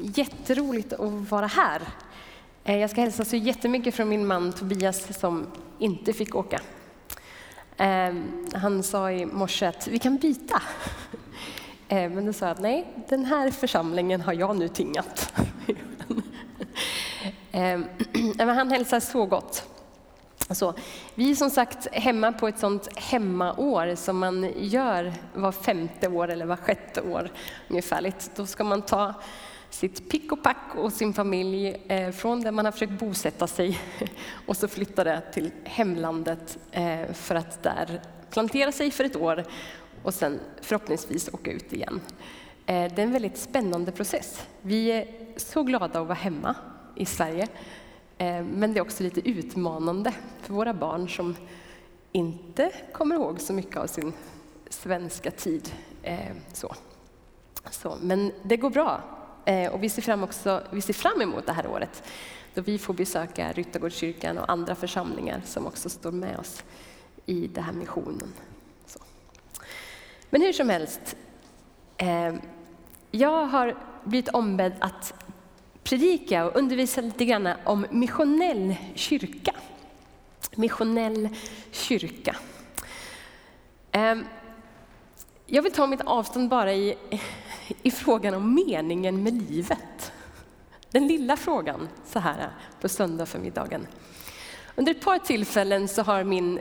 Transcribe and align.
Jätteroligt 0.00 0.92
att 0.92 1.30
vara 1.30 1.46
här. 1.46 1.82
Eh, 2.64 2.76
jag 2.76 2.90
ska 2.90 3.00
hälsa 3.00 3.24
så 3.24 3.36
jättemycket 3.36 3.94
från 3.94 4.08
min 4.08 4.26
man 4.26 4.52
Tobias 4.52 5.18
som 5.20 5.46
inte 5.78 6.12
fick 6.12 6.34
åka. 6.34 6.60
Eh, 7.76 8.14
han 8.54 8.82
sa 8.82 9.12
i 9.12 9.26
morse 9.26 9.66
att 9.66 9.88
vi 9.88 9.98
kan 9.98 10.16
byta. 10.16 10.62
Eh, 11.90 12.10
men 12.10 12.26
då 12.26 12.32
sa 12.32 12.46
jag 12.46 12.52
att 12.52 12.60
nej, 12.60 12.86
den 13.08 13.24
här 13.24 13.50
församlingen 13.50 14.20
har 14.20 14.32
jag 14.32 14.56
nu 14.56 14.68
tingat. 14.68 15.32
Han 18.38 18.70
hälsar 18.70 19.00
så 19.00 19.26
gott. 19.26 19.62
Så, 20.50 20.74
vi 21.14 21.30
är 21.30 21.34
som 21.34 21.50
sagt 21.50 21.88
hemma 21.92 22.32
på 22.32 22.48
ett 22.48 22.58
sånt 22.58 22.98
hemmaår 22.98 23.94
som 23.94 24.18
man 24.18 24.52
gör 24.56 25.12
var 25.34 25.52
femte 25.52 26.08
år 26.08 26.28
eller 26.28 26.46
var 26.46 26.56
sjätte 26.56 27.00
år 27.00 27.30
ungefärligt. 27.68 28.30
Då 28.36 28.46
ska 28.46 28.64
man 28.64 28.82
ta 28.82 29.14
sitt 29.70 30.10
pick 30.10 30.32
och 30.32 30.42
pack 30.42 30.74
och 30.74 30.92
sin 30.92 31.12
familj 31.12 31.68
eh, 31.88 32.10
från 32.10 32.40
där 32.40 32.50
man 32.50 32.64
har 32.64 32.72
försökt 32.72 32.92
bosätta 32.92 33.46
sig 33.46 33.80
och 34.46 34.56
så 34.56 34.68
flyttade 34.68 35.22
till 35.32 35.50
hemlandet 35.64 36.58
eh, 36.72 37.12
för 37.12 37.34
att 37.34 37.62
där 37.62 38.00
plantera 38.30 38.72
sig 38.72 38.90
för 38.90 39.04
ett 39.04 39.16
år 39.16 39.44
och 40.02 40.14
sen 40.14 40.40
förhoppningsvis 40.60 41.28
åka 41.32 41.52
ut 41.52 41.72
igen. 41.72 42.00
Eh, 42.66 42.92
det 42.94 43.02
är 43.02 43.06
en 43.06 43.12
väldigt 43.12 43.38
spännande 43.38 43.92
process. 43.92 44.46
Vi 44.62 44.92
är 44.92 45.06
så 45.36 45.62
glada 45.62 45.84
att 45.84 46.06
vara 46.06 46.14
hemma 46.14 46.54
i 46.96 47.06
Sverige. 47.06 47.48
Men 48.44 48.74
det 48.74 48.78
är 48.78 48.82
också 48.82 49.02
lite 49.02 49.28
utmanande 49.28 50.12
för 50.42 50.54
våra 50.54 50.74
barn 50.74 51.08
som 51.08 51.36
inte 52.12 52.72
kommer 52.92 53.14
ihåg 53.14 53.40
så 53.40 53.52
mycket 53.52 53.76
av 53.76 53.86
sin 53.86 54.12
svenska 54.70 55.30
tid. 55.30 55.72
Så. 56.52 56.74
Så, 57.70 57.96
men 58.02 58.32
det 58.42 58.56
går 58.56 58.70
bra. 58.70 59.17
Eh, 59.48 59.72
och 59.72 59.82
vi 59.82 59.88
ser, 59.88 60.02
fram 60.02 60.22
också, 60.22 60.62
vi 60.70 60.80
ser 60.80 60.92
fram 60.92 61.20
emot 61.22 61.46
det 61.46 61.52
här 61.52 61.66
året 61.66 62.02
då 62.54 62.62
vi 62.62 62.78
får 62.78 62.94
besöka 62.94 63.52
Ryttargårdskyrkan 63.52 64.38
och 64.38 64.50
andra 64.50 64.74
församlingar 64.74 65.42
som 65.44 65.66
också 65.66 65.88
står 65.88 66.12
med 66.12 66.38
oss 66.38 66.64
i 67.26 67.46
den 67.46 67.64
här 67.64 67.72
missionen. 67.72 68.32
Så. 68.86 68.98
Men 70.30 70.42
hur 70.42 70.52
som 70.52 70.68
helst, 70.68 71.16
eh, 71.96 72.34
jag 73.10 73.46
har 73.46 73.76
blivit 74.04 74.28
ombedd 74.28 74.72
att 74.78 75.14
predika 75.82 76.44
och 76.44 76.56
undervisa 76.56 77.00
lite 77.00 77.24
grann 77.24 77.48
om 77.64 77.86
missionell 77.90 78.76
kyrka. 78.94 79.54
Missionell 80.56 81.28
kyrka. 81.70 82.36
Eh, 83.92 84.16
jag 85.46 85.62
vill 85.62 85.72
ta 85.72 85.86
mitt 85.86 86.00
avstånd 86.00 86.48
bara 86.48 86.74
i 86.74 86.96
i 87.82 87.90
frågan 87.90 88.34
om 88.34 88.54
meningen 88.54 89.22
med 89.22 89.50
livet. 89.50 90.12
Den 90.90 91.06
lilla 91.06 91.36
frågan 91.36 91.88
så 92.06 92.18
här 92.18 92.50
på 92.80 92.88
söndag 92.88 93.26
förmiddagen. 93.26 93.86
Under 94.74 94.92
ett 94.92 95.00
par 95.00 95.18
tillfällen 95.18 95.88
så 95.88 96.02
har 96.02 96.24
min 96.24 96.60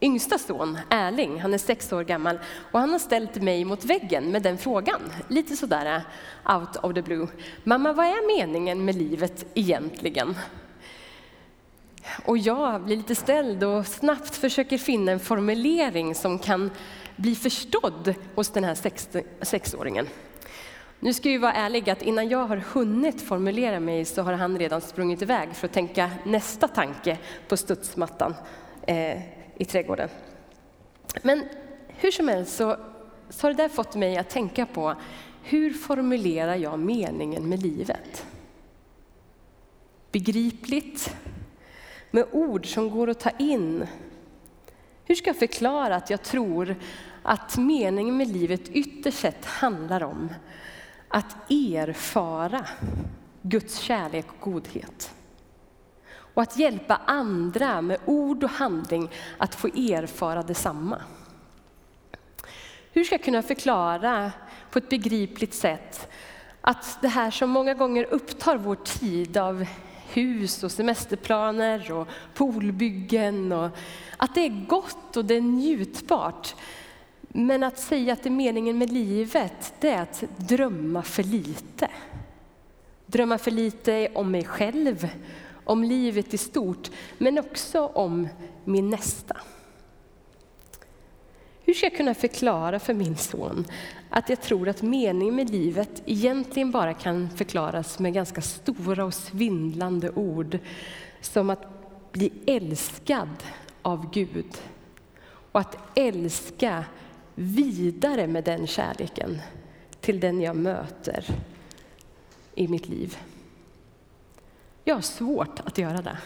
yngsta 0.00 0.38
son 0.38 0.78
Erling, 0.90 1.40
han 1.40 1.54
är 1.54 1.58
sex 1.58 1.92
år 1.92 2.04
gammal, 2.04 2.38
och 2.72 2.80
han 2.80 2.90
har 2.90 2.98
ställt 2.98 3.42
mig 3.42 3.64
mot 3.64 3.84
väggen 3.84 4.30
med 4.30 4.42
den 4.42 4.58
frågan. 4.58 5.00
Lite 5.28 5.56
sådär 5.56 6.04
eh, 6.46 6.56
out 6.56 6.76
of 6.76 6.94
the 6.94 7.02
blue. 7.02 7.28
Mamma, 7.64 7.92
vad 7.92 8.06
är 8.06 8.36
meningen 8.36 8.84
med 8.84 8.94
livet 8.94 9.46
egentligen? 9.54 10.34
Och 12.24 12.38
jag 12.38 12.82
blir 12.82 12.96
lite 12.96 13.14
ställd 13.14 13.64
och 13.64 13.86
snabbt 13.86 14.36
försöker 14.36 14.78
finna 14.78 15.12
en 15.12 15.20
formulering 15.20 16.14
som 16.14 16.38
kan 16.38 16.70
bli 17.16 17.34
förstådd 17.34 18.14
hos 18.34 18.48
den 18.50 18.64
här 18.64 18.74
sex, 18.74 19.08
sexåringen. 19.42 20.08
Nu 21.00 21.12
ska 21.12 21.28
vi 21.28 21.38
vara 21.38 21.52
ärliga, 21.52 21.92
att 21.92 22.02
innan 22.02 22.28
jag 22.28 22.46
har 22.46 22.56
hunnit 22.56 23.22
formulera 23.22 23.80
mig 23.80 24.04
så 24.04 24.22
har 24.22 24.32
han 24.32 24.58
redan 24.58 24.80
sprungit 24.80 25.22
iväg 25.22 25.54
för 25.54 25.66
att 25.66 25.72
tänka 25.72 26.10
nästa 26.24 26.68
tanke 26.68 27.18
på 27.48 27.56
studsmattan 27.56 28.34
eh, 28.86 29.20
i 29.58 29.64
trädgården. 29.64 30.08
Men 31.22 31.44
hur 31.88 32.10
som 32.10 32.28
helst 32.28 32.56
så, 32.56 32.76
så 33.28 33.46
har 33.46 33.54
det 33.54 33.62
där 33.62 33.68
fått 33.68 33.94
mig 33.94 34.16
att 34.16 34.30
tänka 34.30 34.66
på 34.66 34.94
hur 35.42 35.70
formulerar 35.70 36.54
jag 36.54 36.78
meningen 36.78 37.48
med 37.48 37.62
livet? 37.62 38.26
Begripligt, 40.12 41.16
med 42.10 42.26
ord 42.32 42.66
som 42.66 42.90
går 42.90 43.10
att 43.10 43.20
ta 43.20 43.30
in 43.30 43.86
hur 45.04 45.14
ska 45.14 45.30
jag 45.30 45.38
förklara 45.38 45.96
att 45.96 46.10
jag 46.10 46.22
tror 46.22 46.76
att 47.22 47.56
meningen 47.56 48.16
med 48.16 48.28
livet 48.28 48.68
ytterst 48.68 49.18
sett 49.18 49.44
handlar 49.44 50.02
om 50.02 50.34
att 51.08 51.50
erfara 51.50 52.66
Guds 53.42 53.78
kärlek 53.78 54.26
och 54.28 54.52
godhet? 54.52 55.14
Och 56.08 56.42
att 56.42 56.56
hjälpa 56.56 57.00
andra 57.06 57.82
med 57.82 57.98
ord 58.04 58.44
och 58.44 58.50
handling 58.50 59.10
att 59.38 59.54
få 59.54 59.68
erfara 59.68 60.42
detsamma. 60.42 61.02
Hur 62.92 63.04
ska 63.04 63.14
jag 63.14 63.24
kunna 63.24 63.42
förklara 63.42 64.32
på 64.70 64.78
ett 64.78 64.88
begripligt 64.88 65.54
sätt 65.54 66.08
att 66.60 66.98
det 67.02 67.08
här 67.08 67.30
som 67.30 67.50
många 67.50 67.74
gånger 67.74 68.04
upptar 68.04 68.56
vår 68.56 68.74
tid 68.74 69.36
av 69.36 69.66
hus 70.16 70.64
och 70.64 70.72
semesterplaner 70.72 71.92
och 71.92 72.08
poolbyggen. 72.34 73.52
Och 73.52 73.70
att 74.16 74.34
det 74.34 74.40
är 74.40 74.66
gott 74.68 75.16
och 75.16 75.24
det 75.24 75.34
är 75.34 75.40
njutbart. 75.40 76.54
Men 77.28 77.62
att 77.62 77.78
säga 77.78 78.12
att 78.12 78.22
det 78.22 78.28
är 78.28 78.30
meningen 78.30 78.78
med 78.78 78.92
livet, 78.92 79.74
det 79.80 79.88
är 79.88 80.02
att 80.02 80.24
drömma 80.36 81.02
för 81.02 81.22
lite. 81.22 81.88
Drömma 83.06 83.38
för 83.38 83.50
lite 83.50 84.08
om 84.14 84.30
mig 84.30 84.44
själv, 84.44 85.08
om 85.64 85.84
livet 85.84 86.34
i 86.34 86.38
stort, 86.38 86.90
men 87.18 87.38
också 87.38 87.86
om 87.86 88.28
min 88.64 88.90
nästa. 88.90 89.36
Hur 91.66 91.74
ska 91.74 91.86
jag 91.86 91.96
kunna 91.96 92.14
förklara 92.14 92.78
för 92.78 92.94
min 92.94 93.16
son 93.16 93.64
att 94.10 94.28
jag 94.28 94.40
tror 94.40 94.68
att 94.68 94.82
meningen 94.82 95.36
med 95.36 95.50
livet 95.50 96.02
egentligen 96.06 96.70
bara 96.70 96.94
kan 96.94 97.30
förklaras 97.30 97.98
med 97.98 98.14
ganska 98.14 98.40
stora 98.40 99.04
och 99.04 99.14
svindlande 99.14 100.10
ord 100.10 100.58
som 101.20 101.50
att 101.50 101.66
bli 102.12 102.32
älskad 102.46 103.28
av 103.82 104.10
Gud 104.10 104.58
och 105.52 105.60
att 105.60 105.78
älska 105.94 106.84
vidare 107.34 108.26
med 108.26 108.44
den 108.44 108.66
kärleken 108.66 109.40
till 110.00 110.20
den 110.20 110.40
jag 110.40 110.56
möter 110.56 111.24
i 112.54 112.68
mitt 112.68 112.88
liv. 112.88 113.16
Jag 114.84 114.94
har 114.94 115.02
svårt 115.02 115.60
att 115.64 115.78
göra 115.78 116.02
det. 116.02 116.18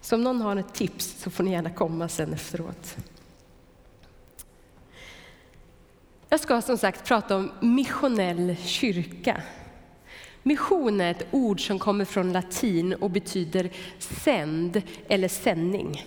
Så 0.00 0.16
om 0.16 0.22
någon 0.22 0.40
har 0.40 0.56
ett 0.56 0.74
tips 0.74 1.20
så 1.22 1.30
får 1.30 1.44
ni 1.44 1.50
gärna 1.50 1.70
komma 1.70 2.08
sen 2.08 2.32
efteråt. 2.32 2.96
Jag 6.34 6.40
ska 6.40 6.62
som 6.62 6.78
sagt 6.78 7.04
prata 7.04 7.36
om 7.36 7.50
missionell 7.60 8.56
kyrka. 8.64 9.42
Mission 10.42 11.00
är 11.00 11.10
ett 11.10 11.26
ord 11.30 11.66
som 11.66 11.78
kommer 11.78 12.04
från 12.04 12.32
latin 12.32 12.94
och 12.94 13.10
betyder 13.10 13.70
sänd 13.98 14.82
eller 15.08 15.28
sändning. 15.28 16.04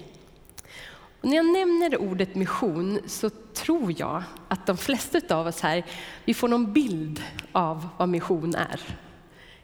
Och 1.21 1.29
när 1.29 1.35
jag 1.35 1.45
nämner 1.45 2.01
ordet 2.01 2.35
mission 2.35 2.99
så 3.05 3.29
tror 3.53 3.93
jag 3.97 4.23
att 4.47 4.65
de 4.65 4.77
flesta 4.77 5.35
av 5.35 5.47
oss 5.47 5.61
här 5.61 5.85
vi 6.25 6.33
får 6.33 6.47
någon 6.47 6.73
bild 6.73 7.23
av 7.51 7.87
vad 7.97 8.09
mission 8.09 8.55
är. 8.55 8.81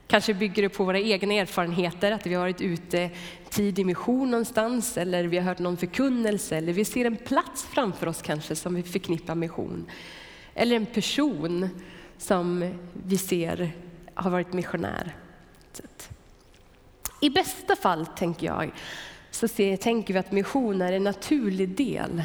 Kanske 0.06 0.34
bygger 0.34 0.62
det 0.62 0.68
på 0.68 0.84
våra 0.84 1.00
egna 1.00 1.34
erfarenheter, 1.34 2.12
att 2.12 2.26
vi 2.26 2.34
har 2.34 2.40
varit 2.40 2.60
ute 2.60 3.10
tid 3.50 3.78
i 3.78 3.84
mission 3.84 4.30
någonstans, 4.30 4.96
eller 4.96 5.24
vi 5.24 5.36
har 5.36 5.44
hört 5.44 5.58
någon 5.58 5.76
förkunnelse, 5.76 6.56
eller 6.56 6.72
vi 6.72 6.84
ser 6.84 7.04
en 7.04 7.16
plats 7.16 7.64
framför 7.64 8.06
oss 8.06 8.22
kanske 8.22 8.56
som 8.56 8.74
vi 8.74 8.82
förknippar 8.82 9.34
mission. 9.34 9.86
Eller 10.54 10.76
en 10.76 10.86
person 10.86 11.68
som 12.18 12.74
vi 12.92 13.18
ser 13.18 13.72
har 14.14 14.30
varit 14.30 14.52
missionär. 14.52 15.16
I 17.20 17.30
bästa 17.30 17.76
fall, 17.76 18.06
tänker 18.06 18.46
jag, 18.46 18.72
så 19.30 19.48
ser, 19.48 19.76
tänker 19.76 20.14
vi 20.14 20.20
att 20.20 20.32
mission 20.32 20.82
är 20.82 20.92
en 20.92 21.04
naturlig 21.04 21.68
del 21.68 22.24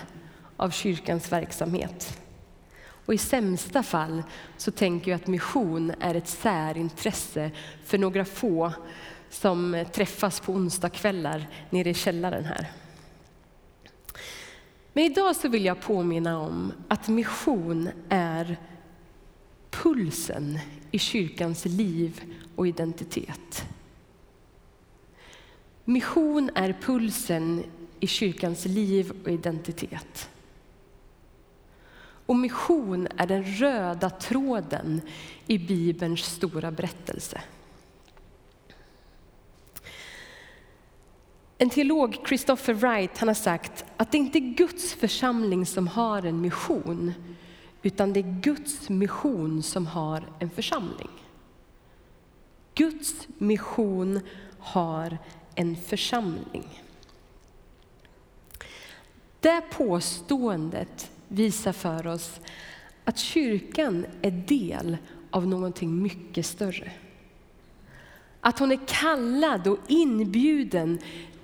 av 0.57 0.69
kyrkans 0.69 1.31
verksamhet. 1.31 2.19
Och 3.05 3.13
i 3.13 3.17
sämsta 3.17 3.83
fall 3.83 4.23
så 4.57 4.71
tänker 4.71 5.11
jag 5.11 5.15
att 5.15 5.27
mission 5.27 5.93
är 5.99 6.15
ett 6.15 6.27
särintresse 6.27 7.51
för 7.85 7.97
några 7.97 8.25
få 8.25 8.73
som 9.29 9.85
träffas 9.93 10.39
på 10.39 10.51
onsdagskvällar 10.51 11.47
nere 11.69 11.89
i 11.89 11.93
källaren 11.93 12.45
här. 12.45 12.71
Men 14.93 15.03
idag 15.03 15.35
så 15.35 15.49
vill 15.49 15.65
jag 15.65 15.81
påminna 15.81 16.39
om 16.39 16.73
att 16.87 17.07
mission 17.07 17.89
är 18.09 18.57
pulsen 19.69 20.59
i 20.91 20.99
kyrkans 20.99 21.65
liv 21.65 22.21
och 22.55 22.67
identitet. 22.67 23.65
Mission 25.85 26.49
är 26.55 26.77
pulsen 26.81 27.63
i 27.99 28.07
kyrkans 28.07 28.65
liv 28.65 29.11
och 29.23 29.29
identitet. 29.29 30.29
Och 32.25 32.35
mission 32.35 33.07
är 33.17 33.27
den 33.27 33.43
röda 33.43 34.09
tråden 34.09 35.01
i 35.47 35.57
Bibelns 35.57 36.19
stora 36.19 36.71
berättelse. 36.71 37.41
En 41.61 41.69
teolog, 41.69 42.17
Christopher 42.27 42.73
Wright, 42.73 43.17
han 43.17 43.27
har 43.27 43.35
sagt 43.35 43.85
att 43.97 44.11
det 44.11 44.17
inte 44.17 44.37
är 44.37 44.55
Guds 44.55 44.93
församling 44.93 45.65
som 45.65 45.87
har 45.87 46.25
en 46.25 46.41
mission, 46.41 47.13
utan 47.81 48.13
det 48.13 48.19
är 48.19 48.41
Guds 48.41 48.89
mission 48.89 49.63
som 49.63 49.87
har 49.87 50.23
en 50.39 50.49
församling. 50.49 51.09
Guds 52.75 53.27
mission 53.37 54.19
har 54.59 55.17
en 55.55 55.75
församling. 55.75 56.83
Det 59.39 59.61
påståendet 59.71 61.11
visar 61.27 61.73
för 61.73 62.07
oss 62.07 62.39
att 63.03 63.17
kyrkan 63.17 64.05
är 64.21 64.31
del 64.31 64.97
av 65.29 65.47
någonting 65.47 66.01
mycket 66.01 66.45
större. 66.45 66.91
Att 68.41 68.59
hon 68.59 68.71
är 68.71 68.79
kallad 68.87 69.67
och 69.67 69.79
inbjuden 69.87 70.99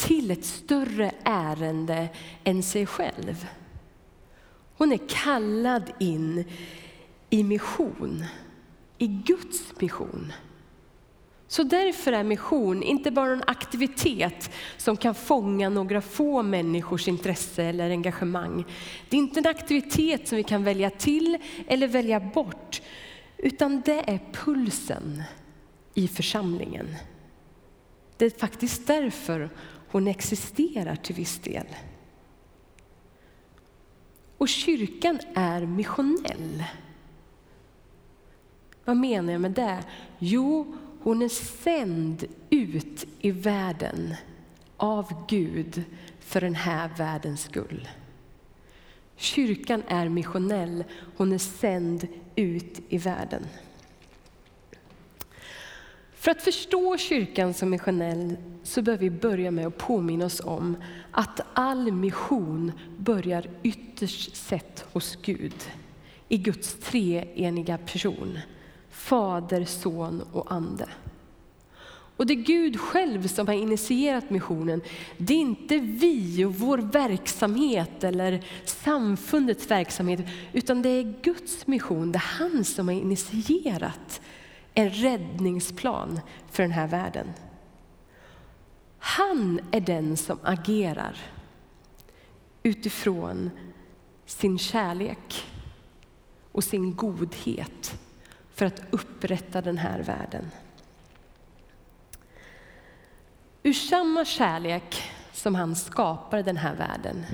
till 0.06 0.32
ett 0.32 0.46
större 0.46 1.12
ärende 1.24 2.10
än 2.44 2.64
sig 2.64 2.86
själv. 2.86 3.48
Hon 4.78 4.92
är 4.92 5.00
kallad 5.08 5.92
in 6.00 6.46
i 7.30 7.44
mission, 7.44 8.26
i 8.98 9.08
Guds 9.08 9.82
mission. 9.82 10.34
Så 11.48 11.64
därför 11.64 12.12
är 12.12 12.24
mission 12.24 12.84
inte 12.84 13.12
bara 13.12 13.32
en 13.32 13.44
aktivitet 13.48 14.52
som 14.78 14.98
kan 14.98 15.16
fånga 15.16 15.70
några 15.70 16.02
få 16.02 16.44
människors 16.44 17.08
intresse 17.08 17.64
eller 17.64 17.90
engagemang. 17.90 18.66
Det 19.10 19.18
är 19.18 19.20
inte 19.20 19.40
en 19.40 19.48
aktivitet 19.48 20.28
som 20.28 20.36
vi 20.36 20.44
kan 20.44 20.64
välja 20.64 20.90
till 20.90 21.38
eller 21.68 21.88
välja 21.88 22.20
bort, 22.20 22.82
utan 23.38 23.82
det 23.82 24.10
är 24.10 24.20
pulsen 24.34 25.24
i 25.94 26.08
församlingen. 26.08 26.88
Det 28.18 28.26
är 28.26 28.40
faktiskt 28.40 28.88
därför 28.88 29.50
hon 29.96 30.08
existerar 30.08 30.96
till 30.96 31.16
viss 31.16 31.40
del. 31.40 31.68
Och 34.38 34.50
kyrkan 34.50 35.20
är 35.36 35.66
missionell. 35.66 36.64
Vad 38.86 38.98
menar 38.98 39.32
jag 39.32 39.42
med 39.42 39.52
det? 39.52 39.84
Jo, 40.20 40.76
hon 41.02 41.22
är 41.22 41.30
sänd 41.30 42.26
ut 42.50 43.06
i 43.20 43.32
världen 43.32 44.16
av 44.78 45.26
Gud 45.28 45.84
för 46.20 46.42
den 46.42 46.56
här 46.56 46.90
världens 46.98 47.42
skull. 47.42 47.88
Kyrkan 49.16 49.84
är 49.88 50.10
missionell, 50.10 50.84
hon 51.18 51.32
är 51.32 51.38
sänd 51.38 52.08
ut 52.36 52.82
i 52.90 52.98
världen. 52.98 53.46
För 56.26 56.32
att 56.32 56.42
förstå 56.42 56.98
kyrkan 56.98 57.54
som 57.54 57.70
missionell 57.70 58.38
så 58.64 58.82
bör 58.82 58.98
vi 58.98 59.10
börja 59.10 59.52
med 59.52 59.68
att 59.68 59.78
påminna 59.78 60.26
oss 60.26 60.40
om 60.40 60.78
att 61.12 61.42
all 61.54 61.92
mission 61.92 62.72
börjar 62.98 63.50
ytterst 63.64 64.36
sett 64.36 64.86
hos 64.92 65.16
Gud, 65.22 65.54
i 66.30 66.38
Guds 66.38 66.74
treeniga 66.74 67.78
person. 67.78 68.40
Fader, 68.90 69.66
Son 69.66 70.22
och 70.32 70.52
Ande. 70.52 70.90
Och 72.18 72.26
det 72.26 72.34
är 72.34 72.44
Gud 72.44 72.80
själv 72.80 73.28
som 73.28 73.48
har 73.48 73.54
initierat 73.54 74.30
missionen. 74.30 74.82
Det 75.18 75.34
är 75.34 75.38
inte 75.38 75.78
vi 75.78 76.46
och 76.46 76.56
vår 76.56 76.78
verksamhet 76.78 78.04
eller 78.04 78.46
samfundets 78.66 79.72
verksamhet, 79.72 80.20
utan 80.54 80.82
det 80.82 80.90
är 80.90 81.14
Guds 81.22 81.68
mission. 81.68 82.12
Det 82.12 82.18
är 82.18 82.40
han 82.40 82.64
som 82.64 82.88
har 82.88 82.96
initierat 82.96 84.22
en 84.76 84.90
räddningsplan 84.90 86.20
för 86.52 86.64
den 86.64 86.72
här 86.72 86.88
världen. 86.88 87.34
Han 89.00 89.60
är 89.72 89.82
den 89.82 90.18
som 90.18 90.40
agerar 90.44 91.18
utifrån 92.64 93.52
sin 94.26 94.58
kärlek 94.58 95.46
och 96.52 96.64
sin 96.64 96.96
godhet 96.96 98.00
för 98.54 98.66
att 98.66 98.82
upprätta 98.90 99.62
den 99.62 99.78
här 99.78 100.00
världen. 100.00 100.52
Ur 103.64 103.74
samma 103.74 104.26
kärlek 104.26 105.04
som 105.34 105.56
han 105.56 105.76
skapar 105.76 106.44
den 106.44 106.58
här 106.58 106.76
världen 106.76 107.26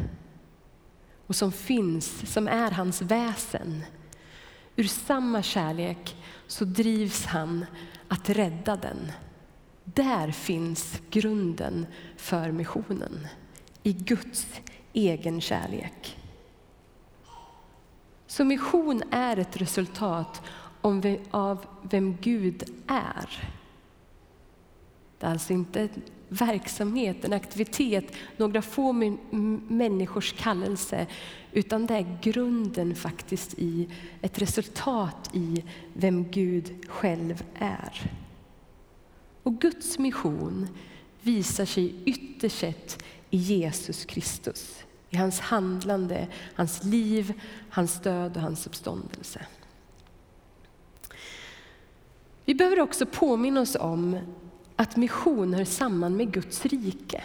och 1.27 1.35
som 1.35 1.51
finns, 1.51 2.33
som 2.33 2.47
är 2.47 2.71
hans 2.71 3.01
väsen. 3.01 3.83
Ur 4.75 4.83
samma 4.83 5.43
kärlek 5.43 6.15
så 6.47 6.65
drivs 6.65 7.25
han 7.25 7.65
att 8.07 8.29
rädda 8.29 8.75
den. 8.75 9.11
Där 9.83 10.31
finns 10.31 11.01
grunden 11.09 11.85
för 12.17 12.51
missionen, 12.51 13.27
i 13.83 13.93
Guds 13.93 14.47
egen 14.93 15.41
kärlek. 15.41 16.17
Så 18.27 18.45
mission 18.45 19.03
är 19.11 19.37
ett 19.37 19.57
resultat 19.57 20.41
av 21.31 21.65
vem 21.81 22.17
Gud 22.21 22.63
är. 22.87 23.51
Det 25.19 25.25
är 25.25 25.31
alltså 25.31 25.53
inte 25.53 25.89
verksamhet, 26.31 27.25
en 27.25 27.33
aktivitet, 27.33 28.13
några 28.37 28.61
få 28.61 28.93
människors 29.67 30.33
kallelse, 30.33 31.07
utan 31.51 31.85
det 31.85 31.93
är 31.93 32.17
grunden 32.21 32.95
faktiskt 32.95 33.53
i 33.57 33.89
ett 34.21 34.41
resultat 34.41 35.29
i 35.33 35.63
vem 35.93 36.31
Gud 36.31 36.85
själv 36.87 37.43
är. 37.55 38.11
Och 39.43 39.61
Guds 39.61 39.99
mission 39.99 40.67
visar 41.21 41.65
sig 41.65 41.95
ytterst 42.05 42.59
sett 42.59 43.03
i 43.29 43.37
Jesus 43.37 44.05
Kristus, 44.05 44.83
i 45.09 45.17
hans 45.17 45.39
handlande, 45.39 46.27
hans 46.53 46.83
liv, 46.83 47.41
hans 47.69 48.01
död 48.01 48.35
och 48.35 48.41
hans 48.41 48.67
uppståndelse. 48.67 49.45
Vi 52.45 52.55
behöver 52.55 52.79
också 52.79 53.05
påminna 53.05 53.61
oss 53.61 53.75
om 53.75 54.17
att 54.81 54.95
mission 54.95 55.53
hör 55.53 55.65
samman 55.65 56.17
med 56.17 56.31
Guds 56.31 56.65
rike. 56.65 57.23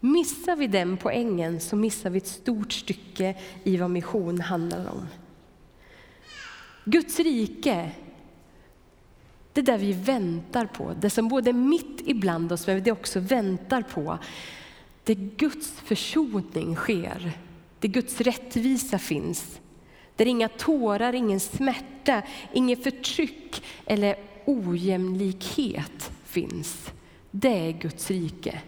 Missar 0.00 0.56
vi 0.56 0.66
den 0.66 0.96
poängen 0.96 1.60
så 1.60 1.76
missar 1.76 2.10
vi 2.10 2.18
ett 2.18 2.26
stort 2.26 2.72
stycke 2.72 3.36
i 3.64 3.76
vad 3.76 3.90
mission 3.90 4.40
handlar 4.40 4.90
om. 4.90 5.06
Guds 6.84 7.20
rike, 7.20 7.90
det 9.52 9.62
där 9.62 9.78
vi 9.78 9.92
väntar 9.92 10.66
på, 10.66 10.94
det 11.00 11.10
som 11.10 11.28
både 11.28 11.50
är 11.50 11.54
mitt 11.54 12.00
ibland 12.04 12.52
oss 12.52 12.66
men 12.66 12.82
det 12.82 12.92
också 12.92 13.20
väntar 13.20 13.82
på. 13.82 14.18
Där 15.04 15.14
Guds 15.14 15.70
försoning 15.70 16.76
sker, 16.76 17.32
där 17.80 17.88
Guds 17.88 18.20
rättvisa 18.20 18.98
finns. 18.98 19.60
Där 20.16 20.26
inga 20.26 20.48
tårar, 20.48 21.12
ingen 21.12 21.40
smärta, 21.40 22.22
inget 22.52 22.82
förtryck 22.82 23.62
eller 23.86 24.33
ojämlikhet 24.46 26.10
finns. 26.24 26.92
Det 27.30 27.68
är 27.68 27.72
Guds 27.72 28.10
rike. 28.10 28.62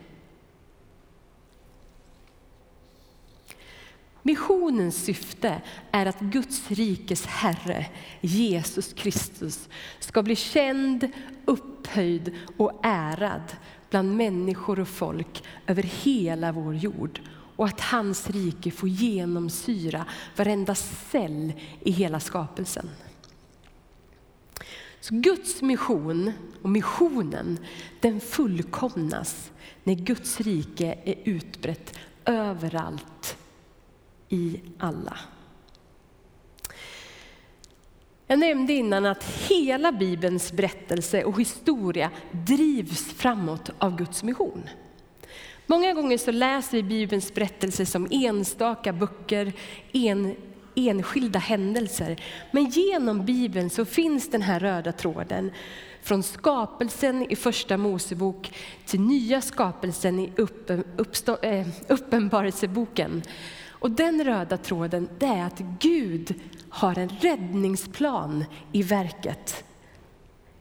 Missionens 4.22 5.04
syfte 5.04 5.62
är 5.90 6.06
att 6.06 6.20
Guds 6.20 6.70
rikes 6.70 7.26
Herre, 7.26 7.86
Jesus 8.20 8.92
Kristus, 8.92 9.68
ska 9.98 10.22
bli 10.22 10.36
känd, 10.36 11.10
upphöjd 11.44 12.34
och 12.56 12.80
ärad 12.82 13.56
bland 13.90 14.16
människor 14.16 14.80
och 14.80 14.88
folk 14.88 15.42
över 15.66 15.82
hela 15.82 16.52
vår 16.52 16.74
jord 16.74 17.20
och 17.56 17.66
att 17.66 17.80
hans 17.80 18.30
rike 18.30 18.70
får 18.70 18.88
genomsyra 18.88 20.04
varenda 20.36 20.74
cell 20.74 21.52
i 21.80 21.90
hela 21.90 22.20
skapelsen. 22.20 22.90
Så 25.08 25.14
Guds 25.14 25.62
mission 25.62 26.32
och 26.62 26.70
missionen 26.70 27.58
den 28.00 28.20
fullkomnas 28.20 29.50
när 29.84 29.94
Guds 29.94 30.40
rike 30.40 30.98
är 31.04 31.14
utbrett 31.24 31.98
överallt 32.24 33.36
i 34.28 34.60
alla. 34.78 35.18
Jag 38.26 38.38
nämnde 38.38 38.72
innan 38.72 39.06
att 39.06 39.24
hela 39.24 39.92
Bibelns 39.92 40.52
berättelse 40.52 41.24
och 41.24 41.40
historia 41.40 42.10
drivs 42.30 43.12
framåt 43.12 43.70
av 43.78 43.96
Guds 43.96 44.22
mission. 44.22 44.68
Många 45.66 45.92
gånger 45.92 46.18
så 46.18 46.30
läser 46.30 46.76
vi 46.76 46.82
Bibelns 46.82 47.34
berättelse 47.34 47.86
som 47.86 48.08
enstaka 48.10 48.92
böcker, 48.92 49.52
en, 49.92 50.36
enskilda 50.76 51.38
händelser. 51.38 52.20
Men 52.50 52.64
genom 52.64 53.24
Bibeln 53.24 53.70
så 53.70 53.84
finns 53.84 54.30
den 54.30 54.42
här 54.42 54.60
röda 54.60 54.92
tråden 54.92 55.50
från 56.02 56.22
skapelsen 56.22 57.32
i 57.32 57.36
första 57.36 57.76
Mosebok 57.76 58.52
till 58.86 59.00
nya 59.00 59.40
skapelsen 59.40 60.18
i 60.18 60.32
uppen, 60.36 60.84
uppstå, 60.96 61.36
eh, 61.42 61.66
Uppenbarelseboken. 61.88 63.22
Och 63.70 63.90
den 63.90 64.24
röda 64.24 64.56
tråden 64.56 65.08
det 65.18 65.26
är 65.26 65.44
att 65.44 65.62
Gud 65.80 66.34
har 66.68 66.98
en 66.98 67.08
räddningsplan 67.08 68.44
i 68.72 68.82
verket. 68.82 69.64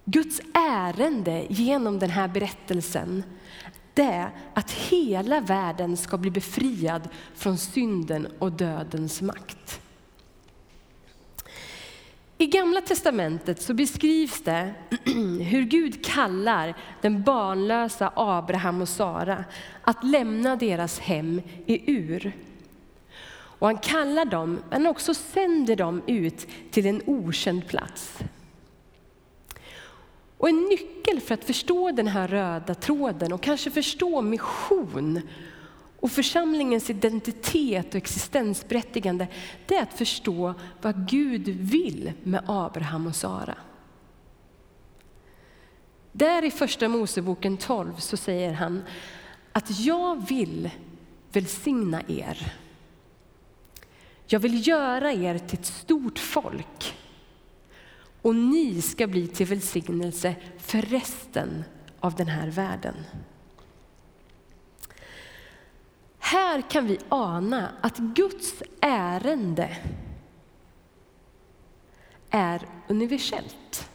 Guds 0.05 0.41
ärende 0.53 1.45
genom 1.50 2.00
den 2.00 2.10
här 2.10 2.27
berättelsen 2.27 3.24
det 3.93 4.03
är 4.03 4.29
att 4.53 4.72
hela 4.72 5.39
världen 5.39 5.98
ska 5.98 6.17
bli 6.17 6.31
befriad 6.31 7.10
från 7.36 7.57
synden 7.57 8.27
och 8.39 8.51
dödens 8.51 9.22
makt. 9.22 9.81
I 12.37 12.45
Gamla 12.45 12.81
testamentet 12.81 13.61
så 13.61 13.73
beskrivs 13.73 14.41
det 14.41 14.73
hur 15.41 15.61
Gud 15.61 16.05
kallar 16.05 16.77
den 17.01 17.23
barnlösa 17.23 18.11
Abraham 18.15 18.81
och 18.81 18.89
Sara 18.89 19.45
att 19.81 20.03
lämna 20.03 20.55
deras 20.55 20.99
hem 20.99 21.41
i 21.65 21.91
Ur. 21.91 22.31
Och 23.59 23.67
han 23.67 23.77
kallar 23.77 24.25
dem, 24.25 24.59
men 24.69 24.87
också 24.87 25.13
sänder 25.13 25.75
dem 25.75 26.01
ut 26.07 26.47
till 26.71 26.85
en 26.85 27.01
okänd 27.05 27.67
plats. 27.67 28.19
Och 30.37 30.49
en 30.49 30.61
nyckel 30.61 31.21
för 31.21 31.33
att 31.33 31.43
förstå 31.43 31.91
den 31.91 32.07
här 32.07 32.27
röda 32.27 32.75
tråden 32.75 33.33
och 33.33 33.41
kanske 33.41 33.71
förstå 33.71 34.21
mission 34.21 35.21
och 36.05 36.12
församlingens 36.12 36.89
identitet 36.89 37.88
och 37.88 37.95
existensberättigande, 37.95 39.27
det 39.65 39.75
är 39.75 39.83
att 39.83 39.97
förstå 39.97 40.53
vad 40.81 41.09
Gud 41.09 41.47
vill 41.47 42.13
med 42.24 42.43
Abraham 42.47 43.07
och 43.07 43.15
Sara. 43.15 43.55
Där 46.12 46.45
i 46.45 46.51
första 46.51 46.89
Moseboken 46.89 47.57
12 47.57 47.95
så 47.97 48.17
säger 48.17 48.53
han 48.53 48.83
att 49.51 49.79
jag 49.79 50.27
vill 50.27 50.69
välsigna 51.31 52.01
er. 52.07 52.53
Jag 54.27 54.39
vill 54.39 54.67
göra 54.67 55.13
er 55.13 55.38
till 55.38 55.59
ett 55.59 55.65
stort 55.65 56.19
folk 56.19 56.95
och 58.21 58.35
ni 58.35 58.81
ska 58.81 59.07
bli 59.07 59.27
till 59.27 59.47
välsignelse 59.47 60.35
för 60.57 60.81
resten 60.81 61.63
av 62.00 62.15
den 62.15 62.27
här 62.27 62.47
världen. 62.47 62.95
Här 66.25 66.62
kan 66.62 66.88
vi 66.88 67.00
ana 67.10 67.72
att 67.82 67.98
Guds 67.98 68.63
ärende 68.82 69.77
är 72.29 72.62
universellt. 72.88 73.89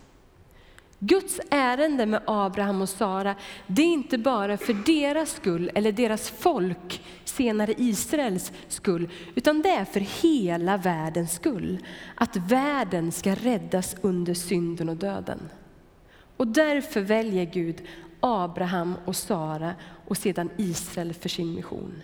Guds 0.99 1.41
ärende 1.51 2.07
med 2.07 2.23
Abraham 2.27 2.83
och 2.83 2.89
Sara, 2.89 3.35
det 3.67 3.83
är 3.83 3.87
inte 3.87 4.19
bara 4.19 4.57
för 4.57 4.75
deras 4.75 5.33
skull 5.33 5.71
eller 5.75 5.93
deras 5.93 6.31
folk, 6.31 7.03
senare 7.25 7.75
Israels 7.77 8.53
skull, 8.69 9.11
utan 9.35 9.63
det 9.63 9.71
är 9.71 9.85
för 9.85 10.01
hela 10.01 10.77
världens 10.77 11.33
skull. 11.33 11.79
Att 12.15 12.37
världen 12.37 13.13
ska 13.13 13.35
räddas 13.35 13.97
under 14.01 14.35
synden 14.35 14.89
och 14.89 14.97
döden. 14.97 15.49
Och 16.37 16.47
därför 16.47 17.01
väljer 17.01 17.45
Gud 17.45 17.83
Abraham 18.21 18.95
och 19.05 19.17
Sara 19.17 19.75
och 20.07 20.17
sedan 20.17 20.51
Israel 20.57 21.15
för 21.15 21.29
sin 21.29 21.55
mission. 21.55 22.03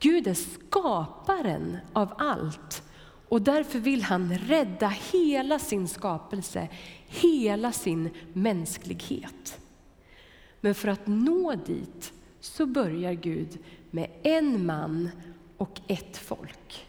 Gud 0.00 0.26
är 0.26 0.34
skaparen 0.34 1.76
av 1.92 2.14
allt 2.18 2.82
och 3.28 3.42
därför 3.42 3.78
vill 3.78 4.02
han 4.02 4.38
rädda 4.38 4.88
hela 4.88 5.58
sin 5.58 5.88
skapelse, 5.88 6.68
hela 7.06 7.72
sin 7.72 8.10
mänsklighet. 8.32 9.58
Men 10.60 10.74
för 10.74 10.88
att 10.88 11.06
nå 11.06 11.54
dit 11.54 12.12
så 12.40 12.66
börjar 12.66 13.12
Gud 13.12 13.58
med 13.90 14.10
en 14.22 14.66
man 14.66 15.10
och 15.56 15.80
ett 15.86 16.16
folk. 16.16 16.86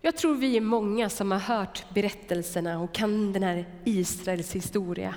Jag 0.00 0.16
tror 0.16 0.34
vi 0.34 0.56
är 0.56 0.60
många 0.60 1.08
som 1.08 1.30
har 1.30 1.38
hört 1.38 1.94
berättelserna 1.94 2.80
och 2.80 2.94
kan 2.94 3.32
den 3.32 3.42
här 3.42 3.66
Israels 3.84 4.54
historia. 4.54 5.14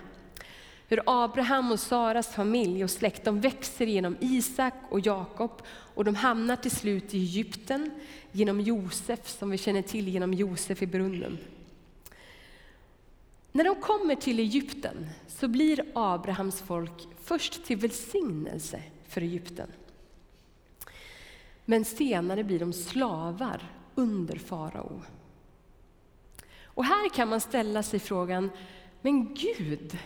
Hur 0.89 1.01
Abraham 1.06 1.72
och 1.72 1.79
Saras 1.79 2.27
familj 2.27 2.84
och 2.84 2.89
släkt 2.89 3.24
de 3.24 3.41
växer 3.41 3.86
genom 3.86 4.17
Isak 4.20 4.74
och 4.89 5.00
Jakob 5.00 5.62
och 5.67 6.06
de 6.06 6.15
hamnar 6.15 6.56
till 6.56 6.72
slut 6.72 7.13
i 7.13 7.17
Egypten 7.17 7.91
genom 8.32 8.62
Josef, 8.62 9.27
som 9.27 9.50
vi 9.50 9.58
känner 9.58 9.82
till 9.82 10.08
genom 10.08 10.34
Josef 10.34 10.82
i 10.82 10.88
brunnen. 10.88 11.38
När 13.51 13.63
de 13.63 13.75
kommer 13.75 14.15
till 14.15 14.39
Egypten 14.39 15.10
så 15.27 15.48
blir 15.48 15.86
Abrahams 15.94 16.62
folk 16.62 17.08
först 17.24 17.65
till 17.65 17.77
välsignelse 17.77 18.82
för 19.08 19.22
Egypten. 19.22 19.72
Men 21.65 21.86
senare 21.86 22.44
blir 22.44 22.60
de 22.60 22.74
slavar 22.74 23.72
under 23.96 24.36
farao. 24.36 25.01
Och 26.63 26.86
här 26.86 27.10
kan 27.10 27.29
man 27.29 27.41
ställa 27.41 27.84
sig 27.84 28.00
frågan, 28.00 28.50
men 29.01 29.34
Gud, 29.34 29.98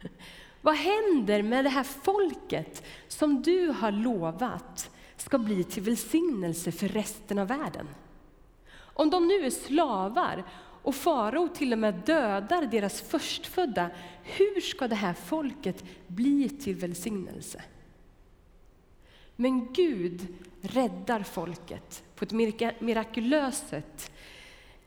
vad 0.60 0.74
händer 0.74 1.42
med 1.42 1.64
det 1.64 1.68
här 1.68 1.84
folket 1.84 2.82
som 3.08 3.42
du 3.42 3.68
har 3.68 3.92
lovat 3.92 4.90
ska 5.16 5.38
bli 5.38 5.64
till 5.64 5.82
välsignelse 5.82 6.72
för 6.72 6.88
resten 6.88 7.38
av 7.38 7.48
världen? 7.48 7.88
Om 8.78 9.10
de 9.10 9.28
nu 9.28 9.46
är 9.46 9.50
slavar 9.50 10.44
och 10.82 10.94
farao 10.94 11.48
till 11.48 11.72
och 11.72 11.78
med 11.78 11.94
dödar 11.94 12.66
deras 12.66 13.00
förstfödda, 13.00 13.90
hur 14.22 14.60
ska 14.60 14.88
det 14.88 14.94
här 14.94 15.14
folket 15.14 15.84
bli 16.06 16.48
till 16.48 16.74
välsignelse? 16.74 17.62
Men 19.36 19.72
Gud 19.72 20.26
räddar 20.60 21.22
folket 21.22 22.02
på 22.14 22.24
ett 22.24 22.32
mirakulöst 22.80 23.68
sätt 23.68 24.12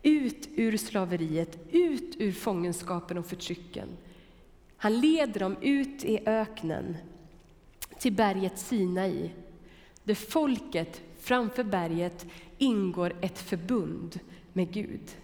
ut 0.03 0.49
ur 0.55 0.77
slaveriet, 0.77 1.59
ut 1.71 2.15
ur 2.19 2.31
fångenskapen 2.31 3.17
och 3.17 3.25
förtrycken 3.25 3.87
han 4.81 4.99
leder 4.99 5.39
dem 5.39 5.57
ut 5.61 6.03
i 6.03 6.19
öknen 6.25 6.97
till 7.97 8.13
berget 8.13 8.59
Sinai, 8.59 9.31
där 10.03 10.15
folket 10.15 11.01
framför 11.19 11.63
berget 11.63 12.25
ingår 12.57 13.15
ett 13.21 13.39
förbund 13.39 14.19
med 14.53 14.73
Gud. 14.73 15.17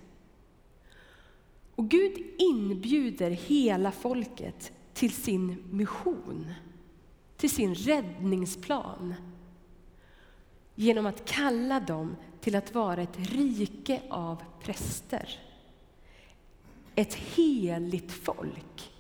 Och 1.76 1.90
Gud 1.90 2.14
inbjuder 2.38 3.32
hela 3.32 3.92
folket 3.92 4.72
till 4.94 5.12
sin 5.12 5.64
mission, 5.72 6.54
till 7.38 7.50
sin 7.50 7.76
räddningsplan 7.76 9.14
genom 10.76 11.06
att 11.06 11.26
kalla 11.26 11.80
dem 11.80 12.16
till 12.42 12.56
att 12.56 12.74
vara 12.76 13.02
ett 13.02 13.18
rike 13.20 14.02
av 14.10 14.44
präster. 14.64 15.40
Ett 16.96 17.14
heligt 17.14 18.12
folk 18.12 18.92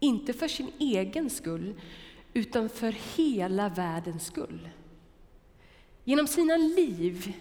inte 0.00 0.32
för 0.32 0.48
sin 0.48 0.70
egen 0.78 1.30
skull, 1.30 1.80
utan 2.34 2.68
för 2.68 2.96
hela 3.16 3.68
världens 3.68 4.26
skull. 4.26 4.68
Genom 6.04 6.26
sina 6.26 6.56
liv 6.56 7.32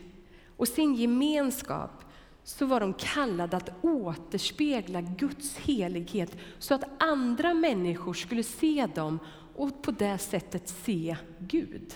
och 0.57 0.67
sin 0.67 0.95
gemenskap 0.95 2.05
så 2.43 2.65
var 2.65 2.79
de 2.79 2.93
kallade 2.93 3.57
att 3.57 3.83
återspegla 3.83 5.01
Guds 5.01 5.57
helighet 5.57 6.37
så 6.59 6.73
att 6.73 6.83
andra 7.03 7.53
människor 7.53 8.13
skulle 8.13 8.43
se 8.43 8.87
dem 8.95 9.19
och 9.55 9.83
på 9.83 9.91
det 9.91 10.17
sättet 10.17 10.69
se 10.69 11.17
Gud. 11.39 11.93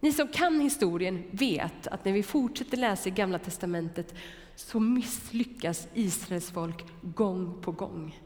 Ni 0.00 0.12
som 0.12 0.28
kan 0.28 0.60
historien 0.60 1.22
vet 1.30 1.86
att 1.86 2.04
när 2.04 2.12
vi 2.12 2.22
fortsätter 2.22 2.76
läsa 2.76 3.08
i 3.08 3.12
Gamla 3.12 3.38
Testamentet 3.38 4.14
så 4.56 4.80
misslyckas 4.80 5.88
Israels 5.94 6.50
folk 6.50 6.84
gång 7.02 7.62
på 7.62 7.72
gång. 7.72 8.20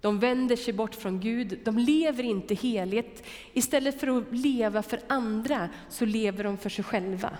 De 0.00 0.18
vänder 0.18 0.56
sig 0.56 0.74
bort 0.74 0.94
från 0.94 1.20
Gud, 1.20 1.58
de 1.64 1.78
lever 1.78 2.22
inte 2.22 2.54
heligt. 2.54 3.22
Istället 3.52 4.00
för 4.00 4.18
att 4.18 4.32
leva 4.32 4.82
för 4.82 5.00
andra 5.08 5.68
så 5.88 6.04
lever 6.04 6.44
de 6.44 6.56
för 6.58 6.70
sig 6.70 6.84
själva. 6.84 7.38